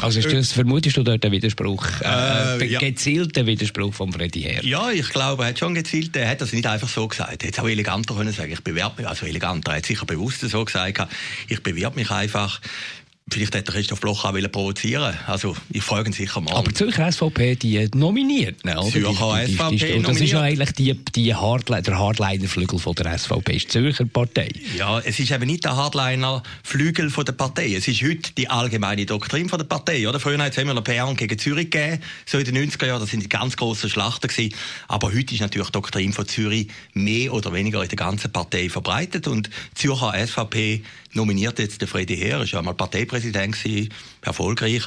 Also 0.01 0.19
ist 0.19 0.31
das, 0.31 0.51
vermutest 0.51 0.97
du 0.97 1.03
dort 1.03 1.23
einen 1.23 1.33
Widerspruch, 1.33 1.85
äh, 2.01 2.57
äh, 2.57 2.65
ja. 2.65 2.79
gezielten 2.79 3.45
Widerspruch 3.45 3.93
von 3.93 4.11
Freddy 4.11 4.41
Heer? 4.41 4.63
Ja, 4.63 4.89
ich 4.91 5.09
glaube, 5.09 5.43
er 5.43 5.49
hat 5.49 5.59
schon 5.59 5.75
gezielt, 5.75 6.15
er 6.15 6.29
hat 6.29 6.40
das 6.41 6.53
nicht 6.53 6.67
einfach 6.67 6.89
so 6.89 7.07
gesagt. 7.07 7.29
Er 7.29 7.47
hätte 7.47 7.47
es 7.49 7.59
auch 7.59 7.67
eleganter 7.67 8.15
können 8.15 8.33
sagen, 8.33 8.51
ich 8.51 8.63
bewerbe 8.63 9.01
mich, 9.01 9.07
also 9.07 9.25
eleganter, 9.25 9.71
er 9.71 9.77
hat 9.77 9.85
sicher 9.85 10.05
bewusst 10.05 10.41
so 10.41 10.65
gesagt, 10.65 11.07
ich 11.47 11.63
bewerbe 11.63 11.95
mich 11.95 12.11
einfach 12.11 12.59
Vielleicht 13.31 13.55
hätte 13.55 13.71
Christoph 13.71 14.01
Bloch 14.01 14.25
auch 14.25 14.33
provozieren 14.51 15.15
Also, 15.25 15.55
ich 15.69 15.83
frage 15.83 16.09
ihn 16.09 16.13
sicher 16.13 16.41
mal. 16.41 16.53
Aber 16.53 16.67
die 16.67 16.73
Zürcher 16.73 17.09
SVP, 17.11 17.55
die 17.55 17.89
nominiert, 17.95 18.65
ne, 18.65 18.77
oder? 18.77 18.91
Zürcher 18.91 19.45
die, 19.45 19.55
die, 19.55 19.75
die, 19.77 19.93
und 19.93 20.07
das 20.07 20.19
ist 20.19 20.31
ja 20.31 20.41
eigentlich 20.41 20.71
die, 20.73 20.93
die 20.93 21.33
Hardline, 21.33 21.81
der 21.83 21.97
Hardliner-Flügel 21.97 22.79
der 22.93 23.17
SVP, 23.17 23.55
ist 23.55 23.65
die 23.65 23.67
Zürcher 23.69 24.05
Partei. 24.05 24.49
Ja, 24.77 24.99
es 24.99 25.19
ist 25.19 25.31
eben 25.31 25.45
nicht 25.45 25.63
der 25.63 25.75
Hardliner-Flügel 25.75 27.09
der 27.09 27.31
Partei. 27.31 27.73
Es 27.73 27.87
ist 27.87 28.01
heute 28.01 28.33
die 28.37 28.49
allgemeine 28.49 29.05
Doktrin 29.05 29.47
der 29.47 29.63
Partei, 29.63 30.07
oder? 30.07 30.19
Früher 30.19 30.37
hat 30.37 30.51
es 30.51 30.57
immer 30.57 30.73
noch 30.73 30.83
Bern 30.83 31.15
gegen 31.15 31.37
Zürich 31.39 31.69
gegeben, 31.69 32.01
so 32.25 32.37
in 32.37 32.45
den 32.45 32.69
90er 32.69 32.87
Jahren, 32.87 32.99
das 32.99 33.11
sind 33.11 33.23
die 33.23 33.29
ganz 33.29 33.55
grossen 33.55 33.89
Schlachten 33.89 34.27
gewesen. 34.27 34.53
Aber 34.87 35.13
heute 35.13 35.33
ist 35.33 35.41
natürlich 35.41 35.69
die 35.69 35.73
Doktrin 35.73 36.11
von 36.11 36.27
Zürich 36.27 36.67
mehr 36.93 37.33
oder 37.33 37.53
weniger 37.53 37.81
in 37.81 37.89
der 37.89 37.97
ganzen 37.97 38.31
Partei 38.31 38.69
verbreitet 38.69 39.27
und 39.27 39.47
die 39.47 39.81
Zürcher 39.81 40.13
SVP 40.27 40.83
nominiert 41.13 41.59
jetzt 41.59 41.81
der 41.81 41.87
Freddy 41.87 42.17
Heer, 42.17 42.41
ist 42.41 42.51
ja 42.51 42.61
mal 42.61 42.73
Parteipräsident 42.73 43.55
erfolgreich. 44.21 44.83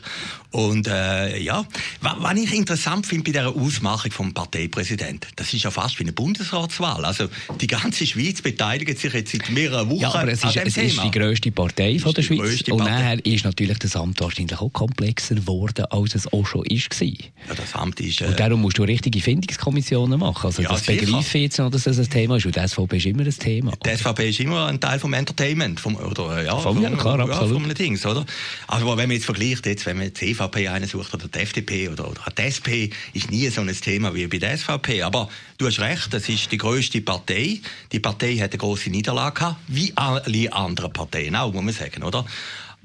Und 0.50 0.86
äh, 0.86 1.38
ja, 1.40 1.66
was 2.00 2.38
ich 2.38 2.54
interessant 2.54 3.06
finde 3.06 3.24
bei 3.24 3.32
dieser 3.32 3.56
Ausmachung 3.56 4.12
vom 4.12 4.34
Parteipräsidenten, 4.34 5.28
das 5.34 5.52
ist 5.52 5.64
ja 5.64 5.70
fast 5.70 5.98
wie 5.98 6.04
eine 6.04 6.12
Bundesratswahl. 6.12 7.04
Also 7.04 7.28
die 7.60 7.66
ganze 7.66 8.06
Schweiz 8.06 8.40
beteiligt 8.40 8.98
sich 9.00 9.12
jetzt 9.12 9.32
seit 9.32 9.50
mehreren 9.50 9.90
Wochen 9.90 10.00
ja, 10.00 10.14
aber 10.14 10.30
es 10.30 10.44
ist, 10.44 10.56
es 10.56 10.76
ist 10.76 11.02
die 11.02 11.10
grösste 11.10 11.50
Partei 11.50 11.98
von 11.98 12.12
der 12.12 12.22
Schweiz. 12.22 12.62
Und 12.70 12.78
nachher 12.78 13.24
ist 13.26 13.44
natürlich 13.44 13.78
das 13.78 13.96
Amt 13.96 14.20
wahrscheinlich 14.20 14.60
auch 14.60 14.72
komplexer 14.72 15.34
geworden, 15.34 15.86
als 15.90 16.14
es 16.14 16.32
auch 16.32 16.46
schon 16.46 16.60
war. 16.60 17.08
Ja, 17.08 17.54
das 17.56 17.74
Amt 17.74 18.00
ist... 18.00 18.20
Äh, 18.20 18.26
und 18.26 18.38
darum 18.38 18.60
musst 18.62 18.78
du 18.78 18.84
richtige 18.84 19.20
Findungskommissionen 19.20 20.20
machen. 20.20 20.46
Also 20.46 20.62
ja, 20.62 20.68
das 20.68 20.82
begreife 20.82 21.38
ich 21.38 21.44
jetzt 21.44 21.58
noch, 21.58 21.70
dass 21.70 21.84
das 21.84 21.98
ein 21.98 22.08
Thema 22.08 22.36
ist. 22.36 22.46
Und 22.46 22.54
die 22.54 22.66
SVP 22.66 22.96
ist 22.98 23.06
immer 23.06 23.24
ein 23.24 23.30
Thema. 23.30 23.72
Die 23.84 23.96
SVP 23.96 24.28
ist 24.28 24.38
immer 24.38 24.66
ein 24.66 24.80
Teil 24.80 25.00
vom 25.00 25.12
Entertainment, 25.12 25.80
vom 25.80 25.96
oder 25.96 26.42
ja, 26.42 26.56
vom, 26.58 26.80
ja, 26.80 26.90
klar, 26.90 27.18
ja, 27.18 27.24
absolut. 27.24 27.62
Vom 27.62 27.74
Dings, 27.74 28.06
oder? 28.06 28.24
Also 28.68 28.86
wenn 28.86 28.96
man 28.96 29.10
jetzt 29.10 29.23
vergleicht, 29.24 29.66
jetzt, 29.66 29.86
wenn 29.86 29.98
man 29.98 30.12
die 30.12 30.34
CVP 30.34 30.68
einen 30.68 30.86
sucht 30.86 31.14
oder 31.14 31.28
die 31.28 31.38
FDP 31.38 31.88
oder, 31.88 32.08
oder 32.08 32.20
die 32.36 32.42
SP, 32.42 32.90
ist 33.12 33.30
nie 33.30 33.48
so 33.48 33.60
ein 33.60 33.68
Thema 33.68 34.14
wie 34.14 34.26
bei 34.26 34.38
der 34.38 34.56
SVP. 34.56 35.02
Aber 35.02 35.28
du 35.58 35.66
hast 35.66 35.80
recht, 35.80 36.12
das 36.12 36.28
ist 36.28 36.52
die 36.52 36.58
grösste 36.58 37.00
Partei. 37.00 37.60
Die 37.92 38.00
Partei 38.00 38.36
hat 38.36 38.52
eine 38.52 38.58
große 38.58 38.90
Niederlage 38.90 39.34
gehabt, 39.34 39.60
wie 39.68 39.92
alle 39.96 40.52
anderen 40.52 40.92
Parteien 40.92 41.36
auch, 41.36 41.52
muss 41.52 41.64
man 41.64 41.74
sagen, 41.74 42.02
oder? 42.02 42.24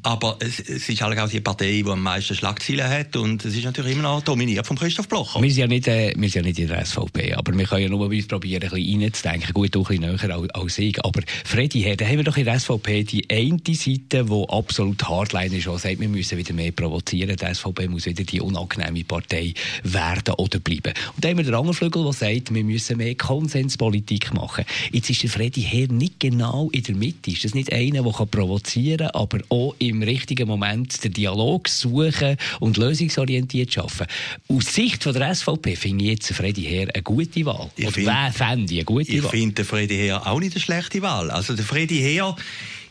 Aber 0.04 0.38
es, 0.40 0.60
es 0.60 0.88
ist 0.88 1.02
halt 1.02 1.20
auch 1.20 1.30
die 1.30 1.42
Partei, 1.42 1.82
die 1.84 1.86
am 1.86 2.02
meisten 2.02 2.34
Schlagzeilen 2.34 2.90
hat 2.90 3.18
und 3.18 3.44
es 3.44 3.56
ist 3.56 3.66
natürlich 3.66 3.94
immer 3.94 4.04
noch 4.04 4.22
dominiert 4.22 4.66
von 4.66 4.78
Christoph 4.78 5.10
Blocher. 5.10 5.42
Wir 5.42 5.52
sind 5.52 5.60
ja 5.60 5.68
nicht, 5.68 5.88
äh, 5.90 6.14
wir 6.16 6.30
sind 6.30 6.46
ja 6.46 6.48
nicht 6.48 6.60
in 6.60 6.68
der 6.70 6.86
SVP, 6.86 7.34
aber 7.34 7.58
wir 7.58 7.66
können 7.66 7.84
ja 7.84 7.90
nur 7.90 8.08
uns 8.08 8.28
probieren, 8.28 8.64
ein 8.64 8.70
bisschen 8.70 9.02
reinzudenken. 9.02 9.54
Gut, 9.54 9.76
auch 9.76 9.90
ein 9.90 10.00
bisschen 10.00 10.30
näher 10.30 10.50
als, 10.54 10.78
ich. 10.78 11.04
Aber 11.04 11.22
Freddy, 11.44 11.96
da 11.98 12.06
haben 12.06 12.18
wir 12.18 12.24
doch 12.24 12.38
in 12.38 12.46
der 12.46 12.60
SVP 12.60 13.04
die 13.04 13.30
eine 13.30 13.60
Seite, 13.76 14.26
die 14.26 14.46
absolut 14.50 15.04
Hardline 15.04 15.58
ist, 15.58 15.68
die 15.68 15.78
sagt, 15.78 16.00
wir 16.00 16.08
müssen 16.08 16.38
wieder 16.38 16.54
mehr 16.54 16.72
provozieren. 16.72 17.36
Die 17.36 17.54
SVP 17.54 17.90
muss 17.90 18.06
wieder 18.06 18.24
die 18.24 18.40
unangenehme 18.40 19.04
Partei 19.04 19.54
werden 19.84 20.36
oder 20.36 20.60
bleiben. 20.60 20.94
Und 21.16 21.26
dann 21.26 21.32
haben 21.32 21.38
wir 21.40 21.44
den 21.44 21.56
anderen 21.56 21.76
Flügel, 21.76 22.04
der 22.04 22.14
sagt, 22.14 22.54
wir 22.54 22.64
müssen 22.64 22.98
mehr 22.98 23.16
Konsenspolitik 23.16 24.34
machen. 24.34 24.64
Jetzt 24.94 25.10
ist 25.10 25.24
der 25.24 25.30
Freddy 25.30 25.62
Herr 25.62 25.88
nicht 25.88 26.22
genau 26.22 26.70
in 26.72 26.84
der 26.84 26.96
Mitte. 26.96 27.32
Ist 27.32 27.44
das 27.44 27.54
nicht 27.54 27.74
einer, 27.74 28.04
der 28.04 28.26
provozieren 28.26 29.10
kann, 29.12 29.22
aber 29.22 29.40
auch 29.50 29.76
richtigen 29.98 30.48
Moment 30.48 31.04
den 31.04 31.14
Dialog 31.14 31.68
suchen 31.68 32.38
und 32.60 32.78
lösungsorientiert 32.78 33.78
arbeiten. 33.78 34.06
Aus 34.48 34.74
Sicht 34.74 35.04
von 35.04 35.14
der 35.14 35.34
SVP 35.34 35.76
finde 35.76 36.06
ich 36.06 36.12
jetzt 36.12 36.34
Freddy 36.34 36.64
Herr 36.64 36.94
eine 36.94 37.04
gute 37.04 37.46
Wahl. 37.46 37.70
Ich 37.76 37.88
Oder 37.88 37.98
wer 37.98 38.32
fände 38.34 38.74
eine 38.74 38.84
gute 38.86 39.12
ich 39.12 39.24
Wahl? 39.24 39.26
Ich 39.34 39.40
finde 39.40 39.66
Freddy 39.66 39.98
Herr 39.98 40.28
auch 40.28 40.40
nicht 40.40 40.54
eine 40.54 40.62
schlechte 40.62 41.02
Wahl. 41.02 41.32
Also 41.32 41.56
der 41.56 41.66
Freddy 41.66 42.00
Herr 42.00 42.36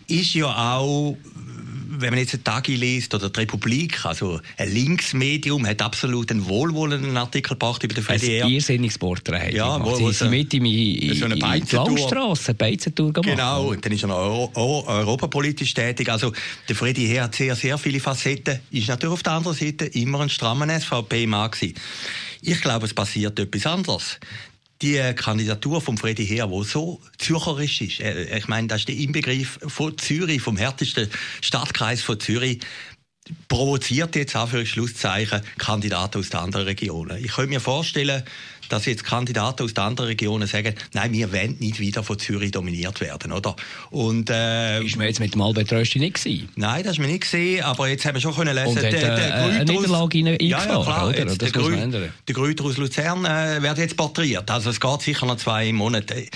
ist 0.08 0.34
ja 0.34 0.76
auch 0.76 1.16
wenn 2.00 2.10
man 2.10 2.18
jetzt 2.18 2.34
einen 2.34 2.44
Tag 2.44 2.66
liest 2.68 3.14
oder 3.14 3.30
die 3.30 3.40
Republik, 3.40 4.04
also 4.04 4.40
ein 4.56 4.72
Linksmedium, 4.72 5.66
hat 5.66 5.82
absolut 5.82 6.30
einen 6.30 6.46
wohlwollenden 6.46 7.16
Artikel 7.16 7.54
gebracht 7.54 7.82
über 7.82 7.94
den 7.94 8.04
Freddy 8.04 8.42
Ein 8.42 8.50
irrsinniges 8.50 8.98
Porträt. 8.98 9.54
Ja, 9.54 9.82
wo, 9.84 9.98
wo 9.98 10.10
sie 10.10 10.28
mit 10.28 10.52
ihm 10.54 10.64
in, 10.64 11.14
so 11.14 11.24
eine 11.24 11.34
Langstrasse, 11.34 12.54
Beizentour 12.54 13.12
gemacht. 13.12 13.30
Genau, 13.30 13.68
und 13.68 13.84
dann 13.84 13.92
ist 13.92 14.02
er 14.02 14.08
noch 14.08 14.16
Euro, 14.16 14.52
Euro, 14.54 14.86
europapolitisch 14.86 15.74
tätig. 15.74 16.08
Also 16.08 16.32
der 16.68 16.76
Freddy 16.76 17.06
Heer 17.06 17.24
hat 17.24 17.34
sehr, 17.34 17.56
sehr 17.56 17.78
viele 17.78 18.00
Facetten, 18.00 18.60
ist 18.70 18.88
natürlich 18.88 19.14
auf 19.14 19.22
der 19.22 19.32
anderen 19.32 19.56
Seite 19.56 19.86
immer 19.86 20.20
ein 20.20 20.28
strammer 20.28 20.68
SVP-Mann. 20.68 21.50
Ich 22.40 22.60
glaube, 22.60 22.86
es 22.86 22.94
passiert 22.94 23.38
etwas 23.38 23.66
anderes 23.66 24.18
die 24.82 25.12
Kandidatur 25.14 25.80
von 25.80 25.96
Freddy 25.96 26.26
Heer, 26.26 26.46
die 26.46 26.64
so 26.64 27.00
zürcherisch 27.18 27.80
ist, 27.80 28.00
äh, 28.00 28.38
ich 28.38 28.48
meine, 28.48 28.68
das 28.68 28.80
ist 28.80 28.88
der 28.88 28.96
Inbegriff 28.96 29.58
von 29.66 29.96
Zürich, 29.98 30.40
vom 30.42 30.56
härtesten 30.56 31.10
Stadtkreis 31.40 32.02
von 32.02 32.20
Zürich, 32.20 32.60
provoziert 33.48 34.16
jetzt 34.16 34.36
auch 34.36 34.48
für 34.48 34.64
Schlusszeichen 34.64 35.42
Kandidaten 35.58 36.18
aus 36.18 36.30
den 36.30 36.40
anderen 36.40 36.66
Regionen. 36.66 37.22
Ich 37.22 37.32
könnte 37.32 37.50
mir 37.50 37.60
vorstellen, 37.60 38.22
dass 38.68 38.86
jetzt 38.86 39.04
Kandidaten 39.04 39.62
aus 39.62 39.74
den 39.74 39.84
anderen 39.84 40.08
Regionen 40.08 40.46
sagen, 40.46 40.74
nein, 40.92 41.12
wir 41.12 41.32
wollen 41.32 41.56
nicht 41.58 41.80
wieder 41.80 42.02
von 42.02 42.18
Zürich 42.18 42.50
dominiert 42.50 43.00
werden, 43.00 43.32
oder? 43.32 43.56
Und, 43.90 44.30
äh, 44.30 44.82
ist 44.82 44.96
man 44.96 45.06
jetzt 45.06 45.20
mit 45.20 45.34
dem 45.34 45.40
Albert 45.42 45.72
Rösti 45.72 45.98
nicht 45.98 46.14
gewesen? 46.14 46.48
Nein, 46.56 46.82
das 46.82 46.92
ist 46.92 46.98
mir 46.98 47.06
nicht 47.06 47.22
gesehen, 47.22 47.64
aber 47.64 47.88
jetzt 47.88 48.04
haben 48.04 48.14
wir 48.14 48.20
schon 48.20 48.34
können 48.34 48.54
lesen, 48.54 48.68
Und 48.68 48.82
der, 48.82 48.90
der, 48.90 49.16
der 49.16 49.28
äh, 49.28 49.32
eine 49.32 49.64
Niederlage 49.64 50.18
eingefahren, 50.18 50.48
ja, 50.48 50.58
ja, 50.58 50.82
klar, 50.82 51.08
oder? 51.08 51.18
Jetzt, 51.18 51.40
der, 51.40 51.50
Grü 51.50 51.76
der 51.76 52.34
Grüter 52.34 52.64
aus 52.64 52.76
Luzern 52.76 53.24
äh, 53.24 53.62
wird 53.62 53.78
jetzt 53.78 53.96
porträtiert, 53.96 54.50
also 54.50 54.70
es 54.70 54.80
geht 54.80 55.02
sicher 55.02 55.26
noch 55.26 55.36
zwei 55.36 55.72
Monate. 55.72 56.26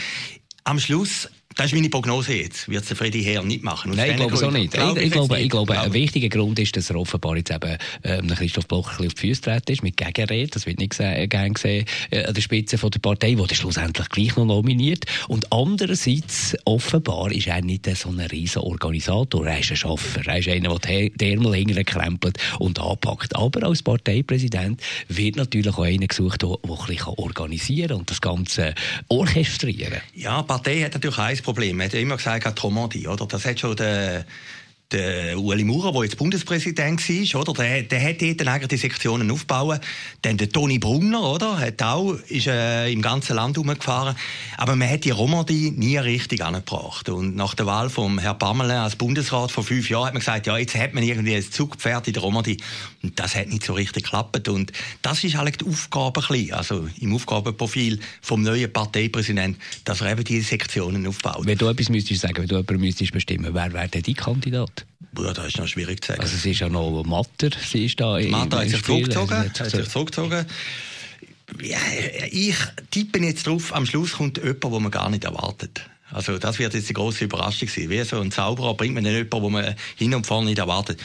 Am 0.64 0.78
Schluss 0.78 1.28
das 1.56 1.66
ist 1.66 1.74
meine 1.74 1.88
Prognose 1.88 2.34
jetzt. 2.34 2.68
Wird 2.68 2.90
es 2.90 2.96
Freddy 2.96 3.22
Herr 3.22 3.42
nicht 3.42 3.62
machen? 3.62 3.92
Nein, 3.94 4.10
ich 4.10 4.16
glaube 4.16 4.46
auch 4.46 4.50
nicht. 4.50 4.72
Glaube 4.72 5.00
ich, 5.00 5.06
ich, 5.06 5.12
glaube, 5.12 5.40
ich 5.40 5.50
glaube, 5.50 5.78
ein 5.78 5.92
wichtiger 5.92 6.28
Grund 6.28 6.58
ist, 6.58 6.76
dass 6.76 6.90
er 6.90 6.96
offenbar 6.96 7.36
jetzt 7.36 7.50
eben 7.50 7.76
ähm, 8.04 8.28
Christoph 8.28 8.66
Bloch 8.68 8.98
ein 8.98 9.06
auf 9.06 9.14
die 9.14 9.28
Füße 9.28 9.42
treten 9.42 9.72
ist, 9.72 9.82
mit 9.82 9.96
Gegenrede. 9.96 10.50
Das 10.50 10.66
wird 10.66 10.78
nicht 10.78 10.98
äh, 11.00 11.26
gern 11.26 11.54
gesehen 11.54 11.84
äh, 12.10 12.24
an 12.24 12.34
der 12.34 12.40
Spitze 12.40 12.78
von 12.78 12.90
der 12.90 13.00
Partei, 13.00 13.34
die 13.34 13.54
schlussendlich 13.54 14.08
gleich 14.08 14.36
noch 14.36 14.46
nominiert. 14.46 15.04
Und 15.28 15.52
andererseits, 15.52 16.56
offenbar, 16.64 17.30
ist 17.32 17.46
er 17.46 17.62
nicht 17.62 17.86
so 17.96 18.08
ein 18.08 18.20
riesen 18.20 18.62
Organisator. 18.62 19.46
Er 19.46 19.58
ist 19.58 19.70
ein 19.70 19.76
Schaffer. 19.76 20.26
Er 20.26 20.38
ist 20.38 20.48
einer, 20.48 20.78
der 20.78 21.10
die 21.10 21.32
Ärmel 21.32 21.54
hinterher 21.54 21.84
krempelt 21.84 22.38
und 22.58 22.80
anpackt. 22.80 23.36
Aber 23.36 23.66
als 23.66 23.82
Parteipräsident 23.82 24.80
wird 25.08 25.36
natürlich 25.36 25.74
auch 25.74 25.84
einer 25.84 26.06
gesucht, 26.06 26.42
der, 26.42 26.56
der 26.64 26.70
ein 26.70 26.86
bisschen 26.86 27.14
organisieren 27.16 27.92
und 27.98 28.10
das 28.10 28.20
Ganze 28.20 28.74
orchestrieren 29.08 30.00
Ja, 30.14 30.40
die 30.40 30.46
Partei 30.46 30.80
hat 30.82 30.94
natürlich 30.94 31.18
eins 31.18 31.41
Problem. 31.42 31.80
Er 31.80 31.86
hat 31.86 31.94
immer 31.94 32.16
gesagt, 32.16 32.58
Tromandi, 32.58 33.06
oder? 33.06 33.26
Das 33.26 33.44
hat 33.44 33.60
schon 33.60 33.76
der 33.76 34.24
der 34.92 35.38
Ueli 35.38 35.64
Maurer, 35.64 35.92
der 35.92 36.04
jetzt 36.04 36.16
Bundespräsident 36.16 37.00
war, 37.08 37.40
oder? 37.40 37.52
Der, 37.52 37.82
der 37.82 38.02
hat 38.02 38.20
dort 38.20 38.46
eigentlich 38.46 38.68
die 38.68 38.76
Sektionen 38.76 39.30
aufgebaut. 39.30 39.80
Dann 40.22 40.36
der 40.36 40.50
Toni 40.50 40.78
Brunner, 40.78 41.22
oder? 41.22 41.58
Hat 41.58 41.82
auch, 41.82 42.14
ist 42.28 42.46
äh, 42.46 42.90
im 42.90 43.02
ganzen 43.02 43.36
Land 43.36 43.56
herumgefahren. 43.56 44.16
Aber 44.56 44.76
man 44.76 44.88
hat 44.88 45.04
die 45.04 45.10
Romandie 45.10 45.70
nie 45.70 45.96
richtig 45.96 46.44
angebracht. 46.44 47.08
Und 47.08 47.36
nach 47.36 47.54
der 47.54 47.66
Wahl 47.66 47.90
von 47.90 48.18
Herrn 48.18 48.38
Pamela 48.38 48.84
als 48.84 48.96
Bundesrat 48.96 49.50
vor 49.50 49.64
fünf 49.64 49.88
Jahren 49.90 50.06
hat 50.06 50.14
man 50.14 50.20
gesagt, 50.20 50.46
ja, 50.46 50.56
jetzt 50.56 50.74
hat 50.74 50.94
man 50.94 51.02
irgendwie 51.02 51.34
ein 51.34 51.42
Zugpferd 51.42 52.06
in 52.08 52.14
der 52.14 52.22
Romandie. 52.22 52.58
Und 53.02 53.18
das 53.18 53.34
hat 53.34 53.48
nicht 53.48 53.64
so 53.64 53.72
richtig 53.72 54.04
geklappt. 54.04 54.48
Und 54.48 54.72
das 55.02 55.24
ist 55.24 55.36
halt 55.36 55.60
die 55.60 55.66
Aufgabe 55.66 56.22
also 56.52 56.88
im 57.00 57.14
Aufgabenprofil 57.14 57.98
vom 58.20 58.42
neuen 58.42 58.72
Parteipräsidenten, 58.72 59.60
dass 59.84 60.00
er 60.00 60.12
eben 60.12 60.24
diese 60.24 60.48
Sektionen 60.48 61.06
aufbaut. 61.06 61.46
Wenn 61.46 61.58
du 61.58 61.68
etwas 61.68 61.88
müsstest 61.88 62.22
sagen, 62.22 62.38
wenn 62.38 62.48
du 62.48 62.56
jemanden 62.56 62.80
müsstest 62.80 63.12
bestimmen, 63.12 63.52
wer 63.52 63.72
wäre 63.72 63.88
denn 63.88 64.02
dein 64.02 64.14
Kandidat? 64.14 64.81
Ja, 65.18 65.32
das 65.32 65.48
ist 65.48 65.58
noch 65.58 65.66
schwierig 65.66 66.02
zu 66.02 66.08
sagen. 66.08 66.22
Also 66.22 66.36
es 66.36 66.46
ist 66.46 66.60
ja 66.60 66.68
noch 66.68 67.04
Matter, 67.04 67.50
sie 67.60 67.86
ist 67.86 68.00
da 68.00 68.18
Matter 68.20 68.60
hat 68.60 68.68
sich 68.68 68.82
zurückgezogen. 68.82 69.38
Hat 69.38 69.70
sich 69.70 69.88
zurückgezogen. 69.88 70.46
Ja, 71.60 71.78
ich 72.30 72.56
tippe 72.90 73.18
jetzt 73.18 73.46
drauf, 73.46 73.74
am 73.74 73.84
Schluss 73.84 74.12
kommt 74.12 74.38
jemand, 74.38 74.64
den 74.64 74.82
man 74.82 74.90
gar 74.90 75.10
nicht 75.10 75.24
erwartet. 75.24 75.82
Also 76.12 76.38
das 76.38 76.58
wird 76.58 76.74
jetzt 76.74 76.88
die 76.88 76.92
große 76.92 77.24
Überraschung 77.24 77.68
sein. 77.68 77.90
Wie 77.90 78.02
so 78.04 78.20
ein 78.20 78.30
Zauberer 78.30 78.74
bringt 78.74 78.94
man 78.94 79.04
jemanden, 79.04 79.30
den 79.30 79.52
man 79.52 79.74
hin 79.96 80.14
und 80.14 80.26
vorne 80.26 80.46
nicht 80.46 80.58
erwartet. 80.58 81.00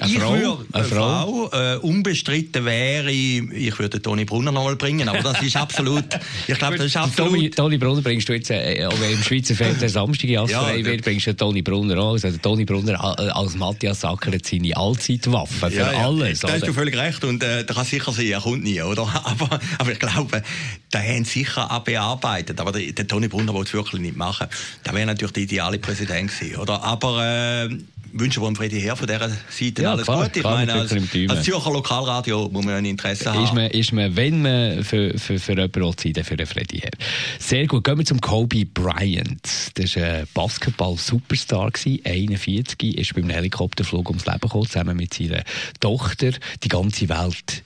Eine 0.00 0.12
ich 0.12 0.18
Frau? 0.18 0.32
Würde, 0.32 0.66
eine, 0.72 0.84
Frau? 0.84 1.48
Frau 1.48 1.74
äh, 1.74 1.76
unbestritten 1.78 2.64
wäre, 2.64 3.10
ich 3.10 3.78
würde 3.78 4.00
Toni 4.00 4.24
Brunner 4.24 4.52
noch 4.52 4.64
mal 4.64 4.76
bringen, 4.76 5.08
aber 5.08 5.20
das 5.20 5.42
ist 5.42 5.56
absolut, 5.56 6.04
ich 6.46 6.58
glaube, 6.58 6.76
das 6.76 6.86
ist 6.86 6.96
absolut... 6.96 7.32
Toni, 7.32 7.50
Toni 7.50 7.78
Brunner 7.78 8.02
bringst 8.02 8.28
du 8.28 8.34
jetzt, 8.34 8.50
äh, 8.50 8.86
auch 8.86 9.00
im 9.00 9.22
Schweizer 9.22 9.54
Fernsehen 9.54 9.88
Samstag 9.88 10.28
ja, 10.28 10.84
wird, 10.84 11.02
bringst 11.02 11.26
du 11.26 11.36
Toni 11.36 11.62
Brunner 11.62 11.96
an. 11.98 12.12
Also 12.22 12.30
Toni 12.38 12.64
Brunner 12.64 12.94
äh, 13.18 13.28
als 13.28 13.54
Matthias 13.56 14.00
Sacker 14.00 14.32
hat 14.32 14.46
seine 14.46 14.76
Allzeitwaffe 14.76 15.70
für 15.70 15.76
ja, 15.76 15.92
ja, 15.92 16.06
alles. 16.06 16.40
Da 16.40 16.52
hast 16.52 16.66
du 16.66 16.72
völlig 16.72 16.96
recht 16.96 17.24
und 17.24 17.42
äh, 17.42 17.64
da 17.64 17.74
kann 17.74 17.84
sicher 17.84 18.12
sein, 18.12 18.26
er 18.26 18.40
kommt 18.40 18.64
nie, 18.64 18.80
oder? 18.82 19.06
Aber, 19.26 19.60
aber 19.78 19.92
ich 19.92 19.98
glaube, 19.98 20.42
da 20.90 20.98
haben 21.00 21.24
sicher 21.24 21.70
auch 21.70 21.80
bearbeitet, 21.80 22.60
aber 22.60 22.72
der, 22.72 22.92
der 22.92 23.06
Toni 23.06 23.28
Brunner 23.28 23.52
wollte 23.54 23.68
es 23.68 23.74
wirklich 23.74 24.00
nicht 24.00 24.16
machen. 24.16 24.45
Da 24.82 24.94
wäre 24.94 25.06
natürlich 25.06 25.32
der 25.32 25.42
ideale 25.44 25.78
Präsident 25.78 26.30
gewesen, 26.30 26.56
oder? 26.56 26.82
Aber 26.82 27.24
äh, 27.24 27.78
wünschen 28.18 28.42
wir 28.42 28.54
Freddy 28.54 28.80
Herr 28.80 28.96
von 28.96 29.06
dieser 29.06 29.28
Seite 29.28 29.82
ja, 29.82 29.92
alles 29.92 30.04
klar, 30.04 30.24
Gute. 30.24 30.38
Ich 30.38 30.44
meine, 30.44 30.72
als, 30.72 30.92
als 30.92 31.44
Zürcher 31.44 31.70
Lokalradio 31.70 32.48
muss 32.48 32.64
man 32.64 32.74
ein 32.74 32.84
Interesse 32.84 33.32
haben. 33.32 33.44
Ist 33.44 33.54
man, 33.54 33.70
ist 33.70 33.92
man 33.92 34.16
wenn 34.16 34.42
man 34.42 34.84
für, 34.84 35.18
für, 35.18 35.38
für 35.38 35.52
jemanden 35.52 36.04
will, 36.04 36.24
für 36.24 36.36
den 36.36 36.46
Freddy 36.46 36.80
Herr. 36.80 36.90
Sehr 37.38 37.66
gut. 37.66 37.84
Gehen 37.84 37.98
wir 37.98 38.04
zum 38.04 38.20
Kobe 38.20 38.64
Bryant. 38.64 39.70
Das 39.74 39.96
war 39.96 40.02
ein 40.02 40.28
Basketball-Superstar, 40.34 41.70
41, 42.04 42.98
ist 42.98 43.14
beim 43.14 43.28
Helikopterflug 43.28 44.08
ums 44.08 44.26
Leben 44.26 44.40
gekommen, 44.40 44.66
zusammen 44.66 44.96
mit 44.96 45.14
seiner 45.14 45.42
Tochter. 45.80 46.30
Die 46.62 46.68
ganze 46.68 47.08
Welt 47.08 47.62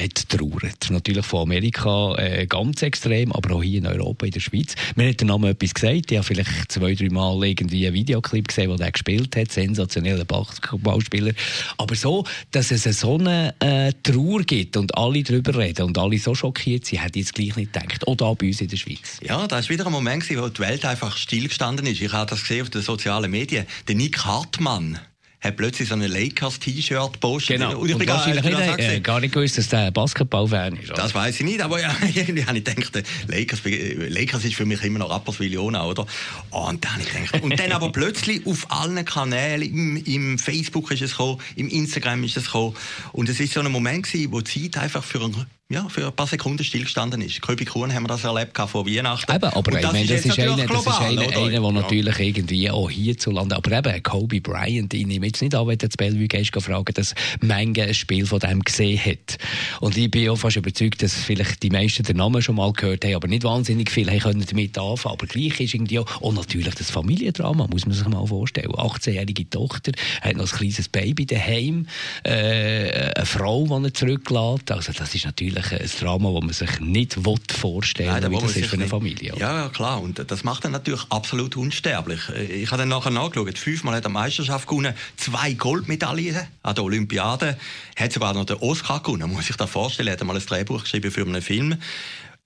hat 0.00 0.28
trauert. 0.28 0.90
Natürlich 0.90 1.24
von 1.24 1.42
Amerika 1.42 2.14
äh, 2.16 2.46
ganz 2.46 2.82
extrem, 2.82 3.32
aber 3.32 3.54
auch 3.56 3.62
hier 3.62 3.78
in 3.78 3.86
Europa, 3.86 4.26
in 4.26 4.32
der 4.32 4.40
Schweiz. 4.40 4.74
Mir 4.96 5.08
hat 5.10 5.20
der 5.20 5.26
Name 5.26 5.50
etwas 5.50 5.74
gesagt. 5.74 6.10
Ich 6.10 6.16
habe 6.16 6.26
vielleicht 6.26 6.72
zwei, 6.72 6.94
drei 6.94 7.08
Mal 7.08 7.44
irgendwie 7.44 7.86
einen 7.86 7.94
Videoclip 7.94 8.48
gesehen, 8.48 8.70
wo 8.70 8.76
der 8.76 8.92
gespielt 8.92 9.36
hat. 9.36 9.52
Sensationeller 9.52 10.24
Basketballspieler. 10.24 11.32
Aber 11.78 11.94
so, 11.94 12.24
dass 12.50 12.70
es 12.70 12.84
so 12.84 13.18
eine 13.18 13.54
äh, 13.60 13.92
Trauer 14.02 14.42
gibt 14.42 14.76
und 14.76 14.96
alle 14.96 15.22
darüber 15.22 15.56
reden 15.56 15.86
und 15.86 15.98
alle 15.98 16.18
so 16.18 16.34
schockiert 16.34 16.86
sind, 16.86 17.02
hätte 17.02 17.18
ich 17.18 17.26
jetzt 17.26 17.34
gleich 17.34 17.56
nicht 17.56 17.72
gedacht. 17.72 18.06
Auch 18.06 18.16
da 18.16 18.32
bei 18.34 18.46
uns 18.46 18.60
in 18.60 18.68
der 18.68 18.76
Schweiz. 18.76 19.18
Ja, 19.22 19.46
da 19.46 19.56
war 19.56 19.68
wieder 19.68 19.86
ein 19.86 19.92
Moment, 19.92 20.28
wo 20.30 20.48
die 20.48 20.60
Welt 20.60 20.84
einfach 20.84 21.16
stillgestanden 21.16 21.86
ist. 21.86 22.00
Ich 22.00 22.12
habe 22.12 22.30
das 22.30 22.42
gesehen 22.42 22.62
auf 22.62 22.70
den 22.70 22.82
sozialen 22.82 23.30
Medien. 23.30 23.66
Der 23.88 23.94
Nick 23.94 24.24
Hartmann, 24.24 24.98
hat 25.40 25.56
plötzlich 25.56 25.88
so 25.88 25.94
ein 25.94 26.02
Lakers-T-Shirt 26.02 27.14
gepostet. 27.14 27.58
Genau. 27.58 27.78
Und 27.78 27.88
ich 27.88 27.96
bin 27.96 28.06
gar, 28.06 28.26
nicht, 28.26 28.78
äh, 28.78 29.00
gar 29.00 29.20
nicht 29.20 29.32
gewusst, 29.32 29.56
dass 29.56 29.68
der 29.68 29.90
Basketball-Fan 29.90 30.76
ist. 30.76 30.90
Oder? 30.90 31.02
Das 31.02 31.14
weiß 31.14 31.40
ich 31.40 31.46
nicht, 31.46 31.62
aber 31.62 31.80
ja, 31.80 31.94
irgendwie 32.14 32.44
habe 32.44 32.58
ich 32.58 32.64
gedacht, 32.64 33.02
Lakers, 33.26 33.60
Lakers 33.64 34.44
ist 34.44 34.54
für 34.54 34.66
mich 34.66 34.82
immer 34.82 34.98
noch 34.98 35.10
Rapperswil 35.10 35.52
Jona, 35.52 35.86
oder? 35.86 36.06
Und 36.50 36.84
dann 36.84 36.92
habe 36.92 37.02
ich 37.02 37.08
gedacht, 37.08 37.42
und 37.42 37.58
dann 37.58 37.72
aber 37.72 37.90
plötzlich 37.92 38.46
auf 38.46 38.70
allen 38.70 39.04
Kanälen, 39.04 39.62
im, 39.62 39.96
im 40.04 40.38
Facebook 40.38 40.90
ist 40.90 41.02
es 41.02 41.12
gekommen, 41.12 41.40
im 41.56 41.68
Instagram 41.68 42.22
ist 42.24 42.36
es 42.36 42.46
gekommen. 42.46 42.76
Und 43.12 43.28
es 43.28 43.40
ist 43.40 43.54
so 43.54 43.60
ein 43.60 43.72
Moment 43.72 44.06
gewesen, 44.06 44.32
wo 44.32 44.40
die 44.40 44.70
Zeit 44.70 44.82
einfach 44.82 45.04
für 45.04 45.22
einen 45.22 45.46
ja, 45.70 45.88
für 45.88 46.04
ein 46.04 46.12
paar 46.12 46.26
Sekunden 46.26 46.64
stillgestanden 46.64 47.22
ist. 47.22 47.40
Köbi 47.42 47.64
Kuhn 47.64 47.94
haben 47.94 48.02
wir 48.02 48.08
das 48.08 48.24
erlebt 48.24 48.58
vor 48.58 48.86
Weihnachten. 48.86 49.32
Eben, 49.32 49.44
aber 49.44 49.78
ich 49.78 49.86
meine, 49.86 50.04
das, 50.04 50.26
ist 50.26 50.36
einer, 50.36 50.56
das 50.66 50.80
ist 50.80 51.00
einer, 51.00 51.22
einer, 51.22 51.48
der 51.48 51.72
natürlich 51.72 52.18
irgendwie 52.18 52.68
auch 52.68 52.90
hierzulande, 52.90 53.54
aber 53.54 53.78
eben 53.78 54.02
Kobe 54.02 54.40
Bryant, 54.40 54.92
ich 54.92 55.06
nehme 55.06 55.26
jetzt 55.26 55.40
nicht 55.40 55.54
an, 55.54 55.68
wenn 55.68 55.78
du 55.78 55.86
das 55.86 55.96
Bellevue 55.96 56.26
gehst, 56.26 56.50
fragen, 56.60 56.92
dass 56.94 57.14
Menge 57.40 57.84
ein 57.84 57.94
Spiel 57.94 58.26
von 58.26 58.40
dem 58.40 58.62
gesehen 58.62 58.98
hat. 58.98 59.38
Und 59.78 59.96
ich 59.96 60.10
bin 60.10 60.28
auch 60.30 60.36
fast 60.36 60.56
überzeugt, 60.56 61.04
dass 61.04 61.14
vielleicht 61.14 61.62
die 61.62 61.70
meisten 61.70 62.02
den 62.02 62.16
Namen 62.16 62.42
schon 62.42 62.56
mal 62.56 62.72
gehört 62.72 63.04
haben, 63.04 63.14
aber 63.14 63.28
nicht 63.28 63.44
wahnsinnig 63.44 63.92
viele 63.92 64.18
können 64.18 64.44
damit 64.44 64.76
anfangen. 64.76 65.14
Aber 65.14 65.26
gleich 65.28 65.60
ist 65.60 65.74
irgendwie 65.74 66.00
auch, 66.00 66.20
und 66.20 66.34
natürlich 66.34 66.74
das 66.74 66.90
Familiendrama, 66.90 67.68
muss 67.68 67.86
man 67.86 67.94
sich 67.94 68.08
mal 68.08 68.26
vorstellen. 68.26 68.72
18-jährige 68.72 69.48
Tochter, 69.48 69.92
hat 70.20 70.34
noch 70.34 70.50
ein 70.50 70.58
kleines 70.58 70.88
Baby 70.88 71.26
daheim, 71.26 71.86
äh, 72.24 73.12
eine 73.14 73.24
Frau, 73.24 73.66
die 73.66 73.84
er 73.84 73.94
zurücklässt. 73.94 74.72
Also 74.72 74.92
das 74.92 75.14
ist 75.14 75.26
natürlich 75.26 75.59
eigentlich 75.60 75.80
ein 75.80 76.00
Drama, 76.00 76.32
das 76.32 76.42
man 76.42 76.52
sich 76.52 76.80
nicht 76.80 77.14
vorstellen 77.14 78.22
will, 78.22 78.30
wie 78.30 78.40
das 78.40 78.56
ist 78.56 78.68
für 78.68 78.76
eine 78.76 78.86
Familie. 78.86 79.34
Ja, 79.38 79.62
ja, 79.62 79.68
klar. 79.68 80.00
Und 80.00 80.30
das 80.30 80.44
macht 80.44 80.64
dann 80.64 80.72
natürlich 80.72 81.04
absolut 81.10 81.56
unsterblich. 81.56 82.20
Ich 82.28 82.70
habe 82.70 82.82
dann 82.82 82.88
nachher 82.88 83.10
nachgeschaut. 83.10 83.58
Fünfmal 83.58 83.94
hat 83.94 84.04
er 84.04 84.10
Meisterschaft 84.10 84.66
gewonnen, 84.66 84.94
zwei 85.16 85.52
Goldmedaillen 85.54 86.46
an 86.62 86.74
der 86.74 86.84
Olympiade. 86.84 87.58
Hat 87.96 88.12
sogar 88.12 88.34
noch 88.34 88.44
den 88.44 88.56
Oscar 88.56 89.00
gewonnen, 89.02 89.32
muss 89.32 89.50
ich 89.50 89.56
da 89.56 89.66
vorstellen. 89.66 90.08
Er 90.08 90.12
hat 90.12 90.24
mal 90.24 90.36
ein 90.36 90.44
Drehbuch 90.44 90.82
geschrieben 90.82 91.10
für 91.10 91.22
einen 91.22 91.42
Film. 91.42 91.76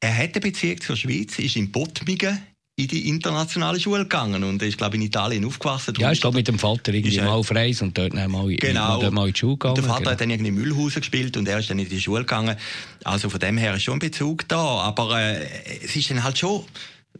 Er 0.00 0.16
hat 0.16 0.32
eine 0.34 0.40
Beziehung 0.40 0.80
zur 0.80 0.96
Schweiz, 0.96 1.38
ist 1.38 1.56
in 1.56 1.70
Bottmingen 1.70 2.38
in 2.76 2.88
die 2.88 3.08
internationale 3.08 3.78
Schule 3.78 4.02
gegangen 4.02 4.42
und 4.42 4.60
ist, 4.60 4.78
glaube 4.78 4.96
ich, 4.96 5.02
in 5.02 5.06
Italien 5.06 5.44
aufgewachsen. 5.44 5.94
Ja, 5.98 6.10
ich 6.10 6.20
glaube 6.20 6.38
mit 6.38 6.48
dem 6.48 6.58
Vater 6.58 6.92
irgendwie 6.92 7.20
mal 7.20 7.28
auf 7.28 7.54
Reis 7.54 7.80
und 7.82 7.96
dort 7.96 8.14
mal, 8.14 8.26
genau. 8.56 9.00
mal, 9.00 9.10
mal 9.12 9.26
in 9.28 9.32
die 9.32 9.38
Schule 9.38 9.52
gegangen. 9.52 9.74
der 9.76 9.84
Vater 9.84 9.98
genau. 9.98 10.10
hat 10.10 10.20
dann 10.20 10.30
irgendwie 10.30 10.48
in 10.48 10.54
Mühlhausen 10.56 11.00
gespielt 11.00 11.36
und 11.36 11.46
er 11.46 11.60
ist 11.60 11.70
dann 11.70 11.78
in 11.78 11.88
die 11.88 12.00
Schule 12.00 12.20
gegangen. 12.22 12.56
Also 13.04 13.30
von 13.30 13.38
dem 13.38 13.58
her 13.58 13.74
ist 13.76 13.84
schon 13.84 13.94
ein 13.94 14.00
Bezug 14.00 14.48
da, 14.48 14.58
aber 14.58 15.20
äh, 15.20 15.46
es 15.84 15.94
ist 15.94 16.10
dann 16.10 16.24
halt 16.24 16.36
schon 16.36 16.64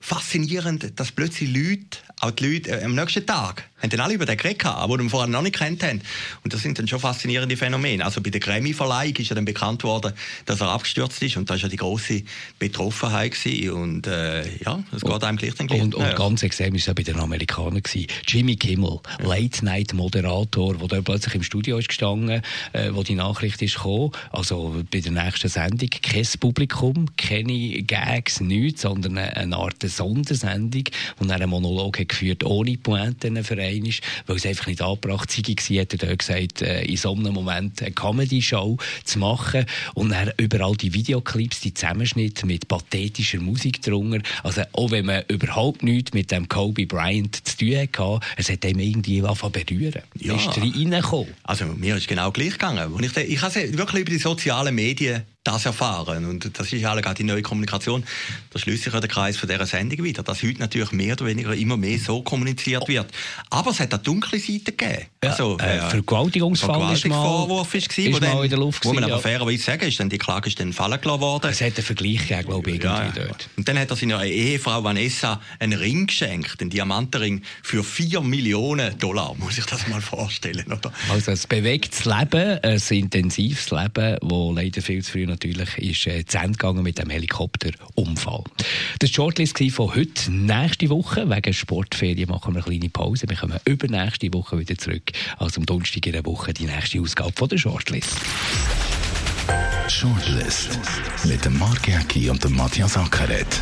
faszinierend, 0.01 0.99
dass 0.99 1.13
plötzlich 1.13 1.55
Leute, 1.55 1.99
auch 2.21 2.33
die 2.33 2.53
Leute 2.53 2.71
äh, 2.71 2.85
am 2.85 2.97
nächsten 2.97 3.25
Tag, 3.25 3.69
haben 3.85 3.91
dann 3.91 4.01
alle 4.01 4.15
über 4.15 4.27
den 4.27 4.37
geredet, 4.37 4.63
die 4.63 5.03
ihn 5.03 5.11
vorher 5.11 5.29
noch 5.29 5.43
nicht 5.43 5.57
kennt 5.57 5.83
haben. 5.83 6.01
Und 6.43 6.53
das 6.53 6.63
sind 6.63 6.79
dann 6.79 6.89
schon 6.89 7.01
faszinierende 7.01 7.57
Phänomene. 7.57 8.05
Also 8.05 8.21
bei 8.21 8.31
der 8.31 8.41
Grammy-Verleihung 8.41 9.15
ist 9.17 9.29
ja 9.29 9.35
dann 9.35 9.45
bekannt 9.45 9.85
worden, 9.85 10.13
dass 10.47 10.61
er 10.61 10.69
abgestürzt 10.69 11.23
ist 11.23 11.37
und 11.37 11.49
da 11.49 11.55
war 11.55 11.61
ja 11.61 11.69
die 11.69 11.77
große 11.77 12.23
Betroffenheit 12.59 13.33
gewesen. 13.33 13.71
und 13.71 14.07
äh, 14.07 14.43
ja, 14.65 14.83
es 14.95 15.03
geht 15.03 15.25
einem 15.25 15.37
gleich 15.37 15.55
dann 15.55 15.67
gleich. 15.67 15.83
Und, 15.83 15.95
und 15.95 16.17
ganz 16.17 16.43
extrem 16.43 16.73
war 16.73 16.79
es 16.79 16.87
ja 16.87 16.93
bei 16.93 17.03
den 17.03 17.19
Amerikanern 17.19 17.83
gewesen. 17.83 18.07
Jimmy 18.27 18.57
Kimmel, 18.57 19.01
ja. 19.21 19.29
Late-Night-Moderator, 19.29 20.75
der 20.89 21.03
plötzlich 21.03 21.35
im 21.35 21.43
Studio 21.43 21.79
ist 21.79 21.89
gestanden, 21.89 22.43
äh, 22.73 22.91
wo 22.93 23.03
die 23.03 23.15
Nachricht 23.15 23.61
ist 23.63 23.77
gekommen, 23.77 24.13
also 24.33 24.83
bei 24.91 25.01
der 25.01 25.13
nächsten 25.13 25.49
Sendung 25.49 25.91
kein 26.03 26.27
Publikum, 26.41 27.07
keine 27.17 27.83
Gags, 27.83 28.41
nichts, 28.41 28.83
sondern 28.83 29.19
eine 29.19 29.57
Art 29.57 29.83
Sondersendung, 29.83 30.85
wo 31.19 31.27
er 31.27 31.35
einen 31.35 31.51
Monolog 31.51 31.99
hat 31.99 32.09
geführt 32.09 32.45
ohne 32.45 32.77
Pointe 32.79 33.45
für 33.45 33.59
ist, 33.83 34.03
weil 34.27 34.37
es 34.37 34.47
einfach 34.47 34.67
nicht 34.67 34.83
angebracht 34.83 35.37
war, 35.37 35.81
hat 35.81 36.03
er 36.03 36.17
gesagt, 36.17 36.63
äh, 36.63 36.85
in 36.85 36.97
so 36.97 37.15
einem 37.15 37.33
Moment 37.33 37.83
eine 37.83 37.93
Comedy-Show 37.93 38.77
zu 39.05 39.19
machen 39.19 39.67
und 39.95 40.11
dann 40.11 40.33
überall 40.37 40.77
die 40.77 40.93
Videoclips, 40.95 41.61
die 41.61 41.75
Zusammenschnitte 41.75 42.47
mit 42.47 42.69
pathetischer 42.69 43.41
Musik 43.41 43.83
drunter, 43.83 44.21
also 44.43 44.63
auch 44.73 44.91
wenn 44.91 45.07
man 45.07 45.23
überhaupt 45.29 45.83
nichts 45.83 46.13
mit 46.13 46.31
dem 46.31 46.49
Kobe 46.49 46.87
Bryant 46.87 47.47
zu 47.47 47.57
tun 47.57 47.77
hatte, 47.77 48.21
es 48.37 48.51
hat 48.51 48.65
ihm 48.65 48.79
irgendwie 48.79 49.23
angefangen 49.23 49.53
berühren. 49.53 50.03
Ja. 50.19 50.35
Ist 50.35 50.57
reingekommen. 50.59 51.35
Also 51.43 51.67
mir 51.67 51.97
ist 51.97 52.09
genau 52.09 52.31
gleich 52.31 52.53
gegangen. 52.53 52.93
ich, 53.01 53.17
ich 53.17 53.43
habe 53.43 53.79
wirklich 53.79 54.03
über 54.03 54.11
die 54.11 54.19
sozialen 54.19 54.75
Medien 54.75 55.25
das 55.45 55.67
erfahren. 55.67 56.25
Und 56.25 56.59
das 56.59 56.73
ist 56.73 56.81
ja 56.81 56.95
gerade 56.95 57.15
die 57.15 57.25
neue 57.25 57.43
Kommunikation. 57.43 58.03
Da 58.51 58.59
schließt 58.59 58.85
sich 58.85 58.93
ja 58.93 59.01
der 59.01 59.11
Kreis 59.11 59.37
von 59.37 59.49
dieser 59.49 59.67
Sendung 59.67 60.03
wieder, 60.03 60.23
dass 60.23 60.43
heute 60.43 60.59
natürlich 60.59 60.91
mehr 60.93 61.13
oder 61.13 61.27
weniger 61.27 61.55
immer 61.55 61.77
mehr 61.77 61.99
so 61.99 62.23
kommuniziert 62.23 62.89
wird. 62.89 63.07
Aber 63.51 63.71
es 63.71 63.81
hat 63.81 63.93
eine 63.93 64.03
dunkle 64.03 64.39
Seite 64.39 64.73
gegeben. 64.73 65.07
Ja, 65.23 65.31
also, 65.31 65.59
äh, 65.59 65.91
Vergewaltigungsfall 65.91 66.95
ist 66.95 67.07
mal, 67.07 67.67
ist, 67.73 67.89
gewesen, 67.89 68.11
ist 68.11 68.17
wo, 68.17 68.19
dann, 68.21 68.43
in 68.43 68.49
der 68.49 68.59
Luft 68.59 68.85
wo 68.85 68.93
man 68.95 69.05
aber 69.05 69.19
fairerweise 69.19 69.63
sagen, 69.63 69.87
ist 69.87 70.01
dann 70.01 70.09
die 70.09 70.19
Klage 70.19 70.49
ist 70.49 70.59
dann 70.59 70.73
fallen 70.73 71.01
gelassen 71.01 71.21
worden. 71.21 71.51
Es 71.51 71.61
hat 71.61 71.77
einen 71.77 71.85
Vergleich 71.85 72.27
gegeben, 72.27 72.49
glaube 72.49 72.71
ich, 72.71 72.83
ja, 72.83 73.13
dort. 73.15 73.49
Und 73.57 73.69
dann 73.69 73.79
hat 73.79 73.91
er 73.91 73.97
seiner 73.97 74.25
Ehefrau 74.25 74.83
Vanessa 74.83 75.41
einen 75.59 75.79
Ring 75.79 76.07
geschenkt, 76.07 76.61
einen 76.61 76.71
Diamantenring, 76.71 77.43
für 77.63 77.85
4 77.85 78.23
Millionen 78.23 78.99
Dollar. 78.99 79.35
Muss 79.39 79.59
ich 79.59 79.67
das 79.67 79.87
mal 79.89 80.01
vorstellen, 80.01 80.67
oder? 80.67 80.91
Also 81.11 81.33
ein 81.33 81.39
bewegtes 81.49 82.07
Leben, 82.07 82.59
ein 82.63 82.81
intensives 82.89 83.71
Leben, 83.71 84.17
das 84.21 84.55
leider 84.55 84.83
viel 84.83 85.03
zu 85.03 85.13
früh 85.13 85.34
natürlich 85.35 85.79
ist 85.79 86.07
äh, 86.07 86.25
zu 86.25 86.39
Ende 86.39 86.53
gegangen 86.53 86.83
mit 86.83 86.99
dem 86.99 87.11
Helikopterunfall. 87.11 88.45
Das 88.99 89.19
war 89.19 89.33
die 89.33 89.43
Shortlist 89.43 89.59
von 89.73 89.95
heute. 89.95 90.31
Nächste 90.31 90.89
Woche, 90.91 91.29
wegen 91.29 91.53
Sportferien, 91.53 92.29
machen 92.29 92.55
wir 92.55 92.65
eine 92.65 92.79
kleine 92.79 92.91
Pause. 92.91 93.29
Wir 93.29 93.37
kommen 93.37 93.59
übernächste 93.65 94.33
Woche 94.33 94.59
wieder 94.59 94.77
zurück. 94.77 95.13
Also 95.39 95.61
am 95.61 95.67
Donnerstag 95.67 96.07
in 96.07 96.13
der 96.13 96.25
Woche 96.25 96.55
die 96.55 96.67
nächste 96.67 97.01
Ausgabe 97.01 97.33
von 97.35 97.49
der 97.49 97.59
Shortlist. 97.59 98.17
Shortlist 99.89 100.79
mit 101.25 101.45
dem 101.45 101.59
Mark 101.59 101.87
Jäcki 101.87 102.31
und 102.31 102.43
dem 102.43 102.57
Matthias 102.57 102.97
Ackeret. 102.97 103.61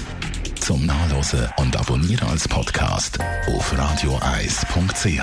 Zum 0.60 0.86
Nachlesen 0.86 1.48
und 1.56 1.76
Abonnieren 1.76 2.28
als 2.28 2.46
Podcast 2.46 3.18
auf 3.48 3.76
radioeis.ch. 3.76 5.22